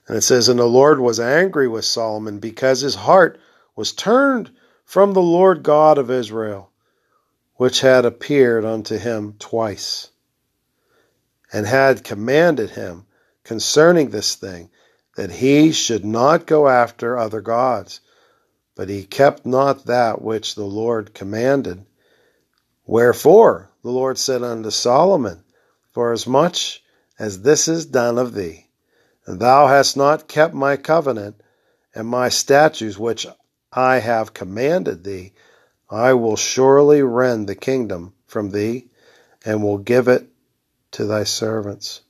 And 0.08 0.16
it 0.16 0.22
says, 0.22 0.48
And 0.48 0.58
the 0.58 0.66
Lord 0.66 0.98
was 0.98 1.20
angry 1.20 1.68
with 1.68 1.84
Solomon 1.84 2.38
because 2.38 2.80
his 2.80 2.94
heart 2.94 3.38
was 3.76 3.92
turned 3.92 4.50
from 4.84 5.12
the 5.12 5.22
Lord 5.22 5.62
God 5.62 5.98
of 5.98 6.10
Israel, 6.10 6.70
which 7.54 7.80
had 7.80 8.04
appeared 8.04 8.64
unto 8.64 8.98
him 8.98 9.34
twice, 9.38 10.08
and 11.52 11.66
had 11.66 12.04
commanded 12.04 12.70
him 12.70 13.06
concerning 13.44 14.10
this 14.10 14.34
thing, 14.34 14.70
that 15.16 15.30
he 15.30 15.72
should 15.72 16.04
not 16.04 16.46
go 16.46 16.68
after 16.68 17.16
other 17.16 17.40
gods 17.40 18.00
but 18.74 18.88
he 18.88 19.04
kept 19.04 19.44
not 19.44 19.86
that 19.86 20.22
which 20.22 20.54
the 20.54 20.64
Lord 20.64 21.14
commanded. 21.14 21.84
Wherefore 22.86 23.70
the 23.82 23.90
Lord 23.90 24.18
said 24.18 24.42
unto 24.42 24.70
Solomon, 24.70 25.44
Forasmuch 25.92 26.80
as 27.18 27.42
this 27.42 27.68
is 27.68 27.86
done 27.86 28.18
of 28.18 28.34
thee, 28.34 28.66
and 29.26 29.38
thou 29.38 29.66
hast 29.66 29.96
not 29.96 30.28
kept 30.28 30.54
my 30.54 30.76
covenant 30.76 31.40
and 31.94 32.08
my 32.08 32.28
statutes 32.28 32.98
which 32.98 33.26
I 33.72 33.98
have 33.98 34.34
commanded 34.34 35.04
thee, 35.04 35.32
I 35.90 36.14
will 36.14 36.36
surely 36.36 37.02
rend 37.02 37.48
the 37.48 37.54
kingdom 37.54 38.14
from 38.26 38.50
thee, 38.50 38.88
and 39.44 39.62
will 39.62 39.78
give 39.78 40.08
it 40.08 40.26
to 40.92 41.04
thy 41.04 41.24
servants. 41.24 42.00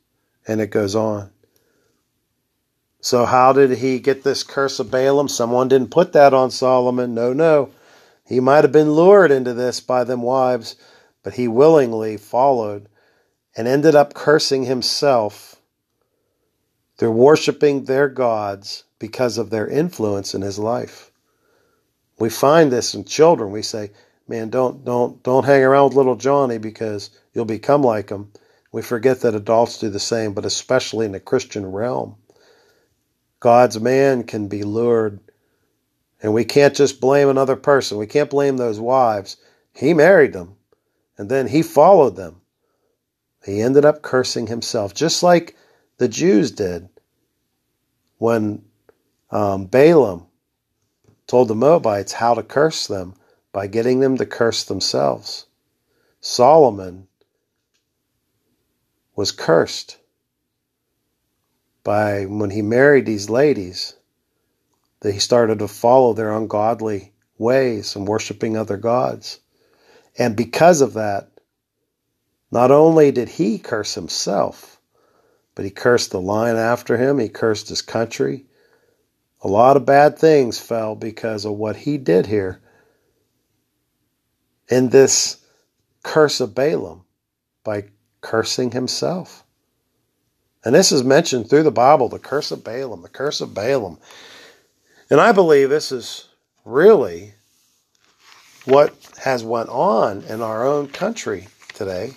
And 0.47 0.61
it 0.61 0.69
goes 0.69 0.95
on. 0.95 1.32
So, 3.05 3.25
how 3.25 3.53
did 3.53 3.73
he 3.79 3.99
get 3.99 4.23
this 4.23 4.45
curse 4.45 4.79
of 4.79 4.93
Balaam? 4.93 5.27
Someone 5.27 5.67
didn't 5.67 5.91
put 5.91 6.13
that 6.13 6.33
on 6.33 6.53
Solomon. 6.53 7.15
No, 7.15 7.33
no. 7.33 7.71
He 8.25 8.39
might 8.39 8.63
have 8.63 8.71
been 8.71 8.93
lured 8.93 9.33
into 9.33 9.53
this 9.55 9.81
by 9.81 10.05
them 10.05 10.23
wives, 10.23 10.77
but 11.25 11.35
he 11.35 11.49
willingly 11.49 12.17
followed 12.17 12.89
and 13.57 13.67
ended 13.67 13.97
up 13.97 14.15
cursing 14.15 14.67
himself 14.67 15.57
through 16.97 17.11
worshiping 17.11 17.87
their 17.87 18.09
gods 18.09 18.85
because 19.01 19.37
of 19.37 19.51
their 19.51 19.67
influence 19.67 20.33
in 20.33 20.43
his 20.43 20.61
life. 20.61 21.11
We 22.21 22.31
find 22.31 22.71
this 22.71 22.95
in 22.95 23.03
children. 23.05 23.51
We 23.51 23.63
say, 23.63 23.91
"Man, 24.29 24.49
don't 24.49 24.85
don't 24.85 25.21
don't 25.25 25.45
hang 25.45 25.65
around 25.65 25.87
with 25.87 25.97
little 25.97 26.15
Johnny 26.15 26.59
because 26.59 27.11
you'll 27.35 27.47
become 27.47 27.83
like 27.83 28.11
him." 28.11 28.31
We 28.71 28.81
forget 28.81 29.23
that 29.23 29.35
adults 29.35 29.79
do 29.79 29.91
the 29.91 29.99
same, 29.99 30.35
but 30.35 30.47
especially 30.47 31.05
in 31.05 31.13
the 31.13 31.21
Christian 31.21 31.67
realm. 31.67 32.15
God's 33.43 33.81
man 33.81 34.23
can 34.23 34.47
be 34.47 34.63
lured. 34.63 35.19
And 36.23 36.33
we 36.33 36.45
can't 36.45 36.77
just 36.77 37.01
blame 37.01 37.29
another 37.29 37.57
person. 37.57 37.99
We 37.99 38.07
can't 38.07 38.31
blame 38.31 38.57
those 38.57 38.79
wives. 38.79 39.37
He 39.75 39.95
married 39.95 40.33
them, 40.33 40.55
and 41.19 41.29
then 41.29 41.49
he 41.49 41.63
followed 41.63 42.15
them. 42.15 42.41
He 43.45 43.61
ended 43.61 43.85
up 43.85 44.01
cursing 44.01 44.47
himself, 44.47 44.95
just 44.95 45.25
like 45.25 45.57
the 45.99 46.07
Jews 46.07 46.53
did 46.53 46.89
when 48.19 48.63
um, 49.33 49.67
Balaam 49.67 50.29
told 51.27 51.49
the 51.49 51.57
Moabites 51.57 52.13
how 52.13 52.35
to 52.35 52.45
curse 52.45 52.87
them 52.87 53.17
by 53.51 53.67
getting 53.67 53.99
them 53.99 54.17
to 54.19 54.25
curse 54.25 54.63
themselves. 54.63 55.47
Solomon 56.21 57.09
was 59.17 59.33
cursed 59.33 59.99
by 61.85 62.27
when 62.27 62.51
he 62.51 62.63
married 62.63 63.07
these 63.07 63.31
ladies 63.31 63.95
that 65.01 65.13
he 65.13 65.21
started 65.21 65.61
to 65.61 65.69
follow 65.69 66.15
their 66.15 66.33
ungodly 66.33 67.13
ways 67.39 67.97
and 67.97 68.09
worshiping 68.09 68.57
other 68.57 68.77
gods. 68.79 69.41
And 70.19 70.37
because 70.37 70.81
of 70.83 70.95
that, 70.95 71.29
Not 72.51 72.71
only 72.71 73.13
did 73.13 73.29
he 73.29 73.59
curse 73.59 73.95
himself, 73.95 74.81
but 75.55 75.65
he 75.65 75.73
cursed 75.73 76.13
the 76.13 76.21
line 76.21 76.57
after 76.57 76.97
him, 76.99 77.19
he 77.19 77.29
cursed 77.29 77.69
his 77.69 77.83
country. 77.83 78.47
A 79.43 79.49
lot 79.49 79.77
of 79.77 79.87
bad 79.87 80.19
things 80.19 80.59
fell 80.59 80.97
because 80.97 81.45
of 81.45 81.55
what 81.55 81.77
he 81.77 81.99
did 81.99 82.27
here 82.27 82.61
in 84.69 84.91
this 84.91 85.39
curse 86.05 86.41
of 86.41 86.55
Balaam 86.55 87.05
by 87.65 87.85
cursing 88.21 88.73
himself. 88.73 89.42
And 90.65 90.75
this 90.75 90.93
is 90.93 91.03
mentioned 91.03 91.51
through 91.51 91.65
the 91.65 91.73
Bible 91.73 92.09
the 92.09 92.19
curse 92.19 92.51
of 92.51 92.63
Balaam, 92.65 93.03
the 93.03 93.09
curse 93.09 93.41
of 93.41 93.55
Balaam. 93.55 93.99
And 95.11 95.21
I 95.21 95.33
believe 95.33 95.69
this 95.69 95.93
is 95.93 96.29
really 96.65 97.35
what 98.65 98.95
has 99.19 99.43
went 99.43 99.69
on 99.69 100.23
in 100.23 100.41
our 100.41 100.67
own 100.67 100.89
country 100.89 101.49
today. 101.75 102.13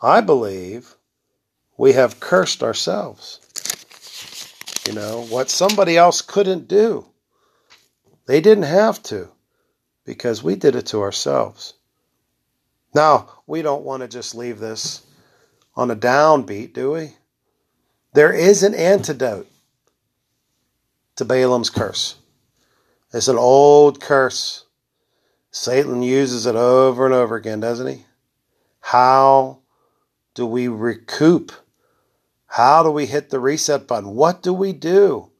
I 0.00 0.20
believe 0.20 0.94
we 1.76 1.92
have 1.94 2.20
cursed 2.20 2.62
ourselves. 2.62 3.40
You 4.86 4.94
know, 4.94 5.26
what 5.28 5.50
somebody 5.50 5.96
else 5.96 6.22
couldn't 6.22 6.68
do. 6.68 7.06
They 8.26 8.40
didn't 8.40 8.64
have 8.64 9.02
to 9.04 9.28
because 10.04 10.42
we 10.42 10.54
did 10.54 10.76
it 10.76 10.86
to 10.86 11.02
ourselves. 11.02 11.74
Now, 12.94 13.28
we 13.46 13.62
don't 13.62 13.84
want 13.84 14.02
to 14.02 14.08
just 14.08 14.34
leave 14.34 14.60
this 14.60 15.04
on 15.74 15.90
a 15.90 15.96
downbeat, 15.96 16.72
do 16.72 16.92
we? 16.92 17.12
There 18.16 18.32
is 18.32 18.62
an 18.62 18.74
antidote 18.74 19.46
to 21.16 21.24
Balaam's 21.26 21.68
curse. 21.68 22.14
It's 23.12 23.28
an 23.28 23.36
old 23.36 24.00
curse. 24.00 24.64
Satan 25.50 26.00
uses 26.00 26.46
it 26.46 26.56
over 26.56 27.04
and 27.04 27.14
over 27.14 27.36
again, 27.36 27.60
doesn't 27.60 27.86
he? 27.86 28.06
How 28.80 29.58
do 30.32 30.46
we 30.46 30.66
recoup? 30.66 31.52
How 32.46 32.82
do 32.82 32.90
we 32.90 33.04
hit 33.04 33.28
the 33.28 33.38
reset 33.38 33.86
button? 33.86 34.14
What 34.14 34.42
do 34.42 34.54
we 34.54 34.72
do? 34.72 35.30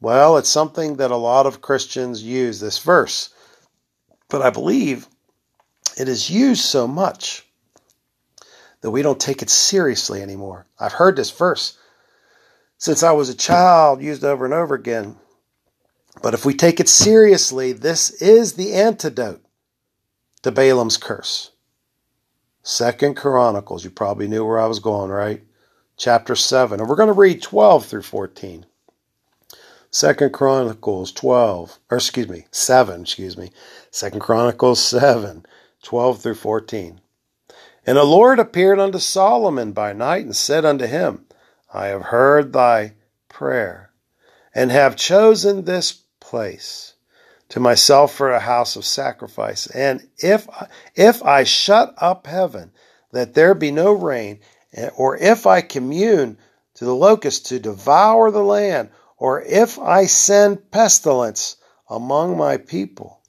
Well, 0.00 0.38
it's 0.38 0.48
something 0.48 0.96
that 0.96 1.12
a 1.12 1.16
lot 1.16 1.46
of 1.46 1.62
Christians 1.62 2.20
use 2.20 2.58
this 2.58 2.80
verse, 2.80 3.32
but 4.28 4.42
I 4.42 4.50
believe 4.50 5.06
it 5.96 6.08
is 6.08 6.30
used 6.30 6.64
so 6.64 6.88
much 6.88 7.45
that 8.86 8.92
we 8.92 9.02
don't 9.02 9.18
take 9.18 9.42
it 9.42 9.50
seriously 9.50 10.22
anymore. 10.22 10.64
I've 10.78 10.92
heard 10.92 11.16
this 11.16 11.32
verse 11.32 11.76
since 12.78 13.02
I 13.02 13.10
was 13.10 13.28
a 13.28 13.34
child, 13.34 14.00
used 14.00 14.22
over 14.22 14.44
and 14.44 14.54
over 14.54 14.76
again. 14.76 15.16
But 16.22 16.34
if 16.34 16.44
we 16.44 16.54
take 16.54 16.78
it 16.78 16.88
seriously, 16.88 17.72
this 17.72 18.10
is 18.22 18.52
the 18.52 18.74
antidote 18.74 19.44
to 20.42 20.52
Balaam's 20.52 20.98
curse. 20.98 21.50
Second 22.62 23.16
Chronicles, 23.16 23.82
you 23.82 23.90
probably 23.90 24.28
knew 24.28 24.44
where 24.46 24.60
I 24.60 24.66
was 24.66 24.78
going, 24.78 25.10
right? 25.10 25.42
Chapter 25.96 26.36
7. 26.36 26.78
And 26.78 26.88
we're 26.88 26.94
going 26.94 27.08
to 27.08 27.12
read 27.12 27.42
12 27.42 27.86
through 27.86 28.02
14. 28.02 28.66
Second 29.90 30.32
Chronicles 30.32 31.10
12, 31.10 31.80
or 31.90 31.96
excuse 31.96 32.28
me, 32.28 32.46
7, 32.52 33.00
excuse 33.00 33.36
me. 33.36 33.50
Second 33.90 34.20
Chronicles 34.20 34.80
7, 34.80 35.44
12 35.82 36.22
through 36.22 36.34
14. 36.34 37.00
And 37.86 37.96
the 37.96 38.04
Lord 38.04 38.40
appeared 38.40 38.80
unto 38.80 38.98
Solomon 38.98 39.70
by 39.70 39.92
night 39.92 40.24
and 40.24 40.34
said 40.34 40.64
unto 40.64 40.86
him, 40.86 41.26
I 41.72 41.86
have 41.86 42.02
heard 42.02 42.52
thy 42.52 42.94
prayer, 43.28 43.92
and 44.52 44.72
have 44.72 44.96
chosen 44.96 45.64
this 45.64 45.92
place 46.18 46.94
to 47.48 47.60
myself 47.60 48.12
for 48.12 48.32
a 48.32 48.40
house 48.40 48.74
of 48.74 48.84
sacrifice. 48.84 49.68
And 49.68 50.08
if 50.18 50.48
if 50.96 51.22
I 51.22 51.44
shut 51.44 51.94
up 51.98 52.26
heaven, 52.26 52.72
that 53.12 53.34
there 53.34 53.54
be 53.54 53.70
no 53.70 53.92
rain, 53.92 54.40
or 54.96 55.16
if 55.16 55.46
I 55.46 55.60
commune 55.60 56.38
to 56.74 56.84
the 56.84 56.94
locusts 56.94 57.50
to 57.50 57.60
devour 57.60 58.32
the 58.32 58.42
land, 58.42 58.90
or 59.16 59.42
if 59.42 59.78
I 59.78 60.06
send 60.06 60.72
pestilence 60.72 61.56
among 61.88 62.36
my 62.36 62.56
people, 62.56 63.20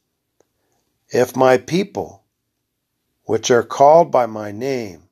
if 1.10 1.36
my 1.36 1.58
people 1.58 2.24
which 3.28 3.52
are 3.52 3.62
called 3.64 4.10
by 4.10 4.26
my 4.26 4.54
name, 4.54 5.04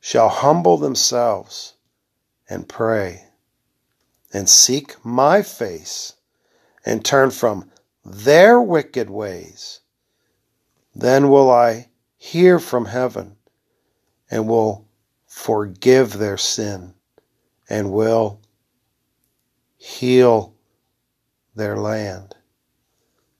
shall 0.00 0.28
humble 0.28 0.76
themselves 0.76 1.74
and 2.50 2.68
pray 2.68 3.24
and 4.32 4.48
seek 4.48 4.96
my 5.04 5.40
face 5.40 6.14
and 6.84 7.04
turn 7.04 7.30
from 7.30 7.70
their 8.04 8.60
wicked 8.60 9.08
ways, 9.08 9.80
then 10.92 11.28
will 11.30 11.50
I 11.50 11.88
hear 12.16 12.58
from 12.58 12.86
heaven 12.86 13.36
and 14.28 14.48
will 14.48 14.88
forgive 15.28 16.14
their 16.14 16.36
sin 16.36 16.94
and 17.70 17.92
will 17.92 18.40
heal 19.76 20.52
their 21.54 21.76
land. 21.76 22.34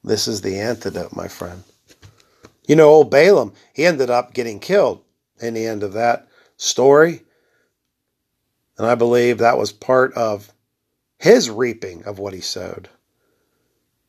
This 0.05 0.29
is 0.29 0.43
the 0.43 0.61
antidote, 0.61 1.17
my 1.17 1.27
friend. 1.27 1.65
You 2.67 2.77
know, 2.77 2.89
old 2.89 3.11
Balaam, 3.11 3.53
he 3.73 3.85
ended 3.85 4.11
up 4.11 4.33
getting 4.33 4.59
killed 4.61 5.03
in 5.41 5.55
the 5.55 5.67
end 5.67 5.83
of 5.83 5.93
that 5.93 6.29
story. 6.57 7.23
And 8.79 8.87
I 8.87 8.95
believe 8.95 9.39
that 9.39 9.59
was 9.59 9.73
part 9.73 10.15
of 10.15 10.53
his 11.19 11.51
reaping 11.51 12.05
of 12.05 12.19
what 12.19 12.35
he 12.35 12.41
sowed. 12.41 12.89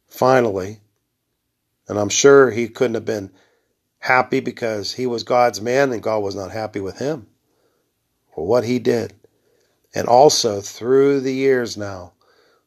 Finally, 0.07 0.79
and 1.87 1.99
I'm 1.99 2.09
sure 2.09 2.49
he 2.49 2.67
couldn't 2.67 2.95
have 2.95 3.05
been 3.05 3.31
happy 3.99 4.39
because 4.39 4.93
he 4.93 5.05
was 5.05 5.23
God's 5.23 5.61
man 5.61 5.91
and 5.91 6.01
God 6.01 6.19
was 6.19 6.35
not 6.35 6.51
happy 6.51 6.79
with 6.79 6.97
him 6.97 7.27
for 8.33 8.45
what 8.45 8.63
he 8.63 8.79
did. 8.79 9.13
And 9.93 10.07
also, 10.07 10.61
through 10.61 11.21
the 11.21 11.33
years 11.33 11.77
now, 11.77 12.13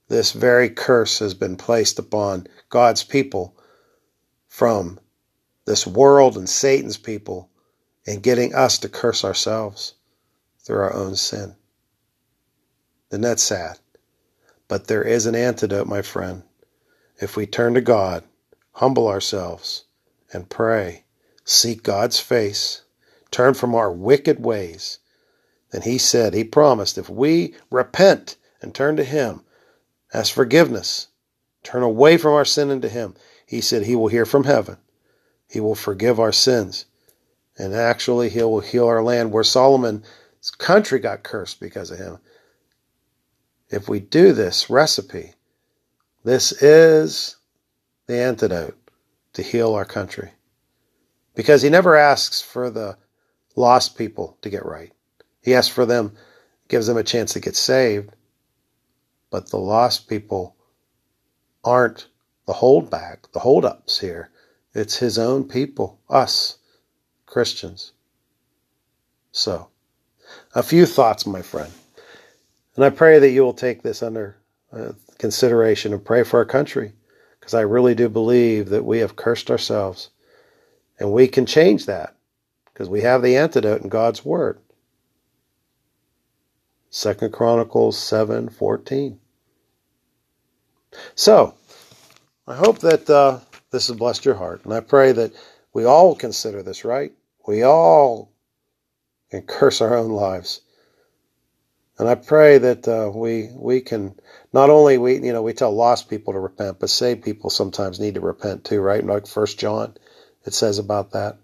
this 0.08 0.32
very 0.32 0.70
curse 0.70 1.18
has 1.18 1.34
been 1.34 1.56
placed 1.56 1.98
upon 1.98 2.46
God's 2.70 3.04
people 3.04 3.54
from 4.48 4.98
this 5.68 5.86
world 5.86 6.36
and 6.36 6.48
Satan's 6.48 6.96
people 6.96 7.50
and 8.06 8.22
getting 8.22 8.54
us 8.54 8.78
to 8.78 8.88
curse 8.88 9.22
ourselves 9.22 9.94
through 10.64 10.78
our 10.78 10.94
own 10.94 11.14
sin. 11.14 11.54
Then 13.10 13.20
that's 13.20 13.42
sad. 13.42 13.78
But 14.66 14.86
there 14.86 15.02
is 15.02 15.26
an 15.26 15.34
antidote, 15.34 15.86
my 15.86 16.00
friend. 16.00 16.42
If 17.20 17.36
we 17.36 17.46
turn 17.46 17.74
to 17.74 17.82
God, 17.82 18.24
humble 18.72 19.08
ourselves, 19.08 19.84
and 20.32 20.48
pray, 20.48 21.04
seek 21.44 21.82
God's 21.82 22.18
face, 22.18 22.82
turn 23.30 23.52
from 23.52 23.74
our 23.74 23.92
wicked 23.92 24.42
ways, 24.42 24.98
then 25.70 25.82
He 25.82 25.98
said, 25.98 26.32
He 26.32 26.44
promised, 26.44 26.96
if 26.96 27.10
we 27.10 27.54
repent 27.70 28.36
and 28.62 28.74
turn 28.74 28.96
to 28.96 29.04
Him, 29.04 29.42
ask 30.14 30.32
forgiveness, 30.32 31.08
turn 31.62 31.82
away 31.82 32.16
from 32.16 32.32
our 32.32 32.46
sin 32.46 32.70
into 32.70 32.88
Him, 32.88 33.14
He 33.44 33.60
said 33.60 33.82
He 33.82 33.96
will 33.96 34.08
hear 34.08 34.24
from 34.24 34.44
heaven 34.44 34.78
he 35.48 35.60
will 35.60 35.74
forgive 35.74 36.20
our 36.20 36.32
sins. 36.32 36.84
And 37.56 37.74
actually, 37.74 38.28
He 38.28 38.42
will 38.42 38.60
heal 38.60 38.86
our 38.86 39.02
land 39.02 39.32
where 39.32 39.42
Solomon's 39.42 40.04
country 40.58 41.00
got 41.00 41.24
cursed 41.24 41.58
because 41.58 41.90
of 41.90 41.98
him. 41.98 42.18
If 43.68 43.88
we 43.88 43.98
do 43.98 44.32
this 44.32 44.70
recipe, 44.70 45.34
this 46.24 46.52
is 46.62 47.36
the 48.06 48.20
antidote 48.20 48.78
to 49.32 49.42
heal 49.42 49.74
our 49.74 49.84
country. 49.84 50.32
Because 51.34 51.62
He 51.62 51.68
never 51.68 51.96
asks 51.96 52.40
for 52.40 52.70
the 52.70 52.96
lost 53.56 53.98
people 53.98 54.36
to 54.42 54.50
get 54.50 54.64
right. 54.64 54.92
He 55.42 55.54
asks 55.54 55.74
for 55.74 55.86
them, 55.86 56.12
gives 56.68 56.86
them 56.86 56.96
a 56.96 57.02
chance 57.02 57.32
to 57.32 57.40
get 57.40 57.56
saved. 57.56 58.10
But 59.30 59.50
the 59.50 59.58
lost 59.58 60.08
people 60.08 60.56
aren't 61.64 62.06
the 62.46 62.54
holdback, 62.54 63.32
the 63.32 63.40
holdups 63.40 63.98
here. 63.98 64.30
It's 64.78 64.96
his 64.96 65.18
own 65.18 65.48
people, 65.48 65.98
us, 66.08 66.58
Christians. 67.26 67.92
So, 69.32 69.70
a 70.54 70.62
few 70.62 70.86
thoughts, 70.86 71.26
my 71.26 71.42
friend. 71.42 71.72
And 72.76 72.84
I 72.84 72.90
pray 72.90 73.18
that 73.18 73.30
you 73.30 73.42
will 73.42 73.54
take 73.54 73.82
this 73.82 74.04
under 74.04 74.36
uh, 74.72 74.92
consideration 75.18 75.92
and 75.92 76.04
pray 76.04 76.22
for 76.22 76.38
our 76.38 76.44
country, 76.44 76.92
because 77.40 77.54
I 77.54 77.62
really 77.62 77.96
do 77.96 78.08
believe 78.08 78.68
that 78.68 78.84
we 78.84 79.00
have 79.00 79.16
cursed 79.16 79.50
ourselves. 79.50 80.10
And 81.00 81.12
we 81.12 81.26
can 81.26 81.44
change 81.44 81.86
that, 81.86 82.14
because 82.72 82.88
we 82.88 83.00
have 83.00 83.20
the 83.20 83.36
antidote 83.36 83.82
in 83.82 83.88
God's 83.88 84.24
Word. 84.24 84.60
Second 86.88 87.32
Chronicles 87.32 87.98
7:14. 87.98 89.18
So, 91.16 91.54
I 92.46 92.54
hope 92.54 92.78
that 92.78 93.10
uh, 93.10 93.40
this 93.70 93.88
has 93.88 93.96
blessed 93.96 94.24
your 94.24 94.34
heart. 94.34 94.64
And 94.64 94.72
I 94.72 94.80
pray 94.80 95.12
that 95.12 95.32
we 95.72 95.84
all 95.84 96.14
consider 96.14 96.62
this, 96.62 96.84
right? 96.84 97.12
We 97.46 97.62
all 97.62 98.32
can 99.30 99.42
curse 99.42 99.80
our 99.80 99.96
own 99.96 100.10
lives. 100.10 100.60
And 101.98 102.08
I 102.08 102.14
pray 102.14 102.58
that 102.58 102.86
uh, 102.86 103.10
we 103.12 103.50
we 103.52 103.80
can 103.80 104.14
not 104.52 104.70
only 104.70 104.98
we 104.98 105.14
you 105.14 105.32
know 105.32 105.42
we 105.42 105.52
tell 105.52 105.72
lost 105.72 106.08
people 106.08 106.32
to 106.32 106.38
repent, 106.38 106.78
but 106.78 106.90
saved 106.90 107.24
people 107.24 107.50
sometimes 107.50 107.98
need 107.98 108.14
to 108.14 108.20
repent 108.20 108.64
too, 108.64 108.80
right? 108.80 109.04
Like 109.04 109.26
First 109.26 109.58
John, 109.58 109.96
it 110.44 110.54
says 110.54 110.78
about 110.78 111.12
that. 111.12 111.38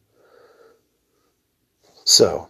So, 2.05 2.49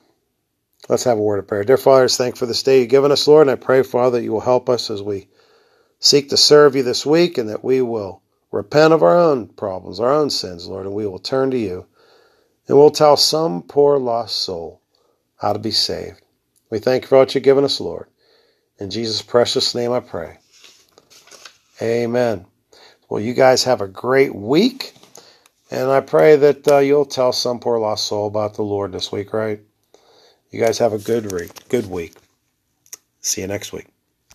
let's 0.88 1.04
have 1.04 1.16
a 1.16 1.22
word 1.22 1.38
of 1.38 1.48
prayer. 1.48 1.64
Dear 1.64 1.78
Father, 1.78 2.08
thank 2.08 2.36
for 2.36 2.44
this 2.44 2.62
day 2.62 2.80
you've 2.80 2.90
given 2.90 3.12
us, 3.12 3.26
Lord, 3.26 3.48
and 3.48 3.50
I 3.50 3.54
pray, 3.54 3.82
Father, 3.82 4.18
that 4.18 4.24
you 4.24 4.32
will 4.32 4.40
help 4.40 4.68
us 4.68 4.90
as 4.90 5.00
we 5.02 5.28
seek 5.98 6.28
to 6.28 6.36
serve 6.36 6.76
you 6.76 6.82
this 6.82 7.06
week 7.06 7.38
and 7.38 7.48
that 7.48 7.64
we 7.64 7.80
will 7.80 8.20
repent 8.54 8.94
of 8.94 9.02
our 9.02 9.18
own 9.18 9.48
problems, 9.48 10.00
our 10.00 10.12
own 10.12 10.30
sins, 10.30 10.68
Lord, 10.68 10.86
and 10.86 10.94
we 10.94 11.06
will 11.06 11.18
turn 11.18 11.50
to 11.52 11.58
you 11.58 11.86
and 12.68 12.76
we'll 12.76 12.90
tell 12.90 13.16
some 13.16 13.62
poor 13.62 13.98
lost 13.98 14.36
soul 14.36 14.80
how 15.36 15.52
to 15.52 15.58
be 15.58 15.70
saved. 15.70 16.20
We 16.70 16.78
thank 16.78 17.02
you 17.04 17.08
for 17.08 17.18
what 17.18 17.34
you've 17.34 17.44
given 17.44 17.64
us, 17.64 17.80
Lord. 17.80 18.08
In 18.78 18.90
Jesus' 18.90 19.22
precious 19.22 19.74
name 19.74 19.92
I 19.92 20.00
pray. 20.00 20.38
Amen. 21.82 22.46
Well, 23.08 23.20
you 23.22 23.34
guys 23.34 23.64
have 23.64 23.80
a 23.80 23.88
great 23.88 24.34
week, 24.34 24.94
and 25.70 25.90
I 25.90 26.00
pray 26.00 26.36
that 26.36 26.66
uh, 26.68 26.78
you'll 26.78 27.04
tell 27.04 27.32
some 27.32 27.60
poor 27.60 27.78
lost 27.78 28.06
soul 28.06 28.26
about 28.26 28.54
the 28.54 28.62
Lord 28.62 28.92
this 28.92 29.12
week, 29.12 29.32
right? 29.32 29.60
You 30.50 30.60
guys 30.60 30.78
have 30.78 30.92
a 30.92 30.98
good 30.98 31.32
week. 31.32 31.68
Good 31.68 31.90
week. 31.90 32.14
See 33.20 33.42
you 33.42 33.46
next 33.46 33.72
week. 33.72 33.93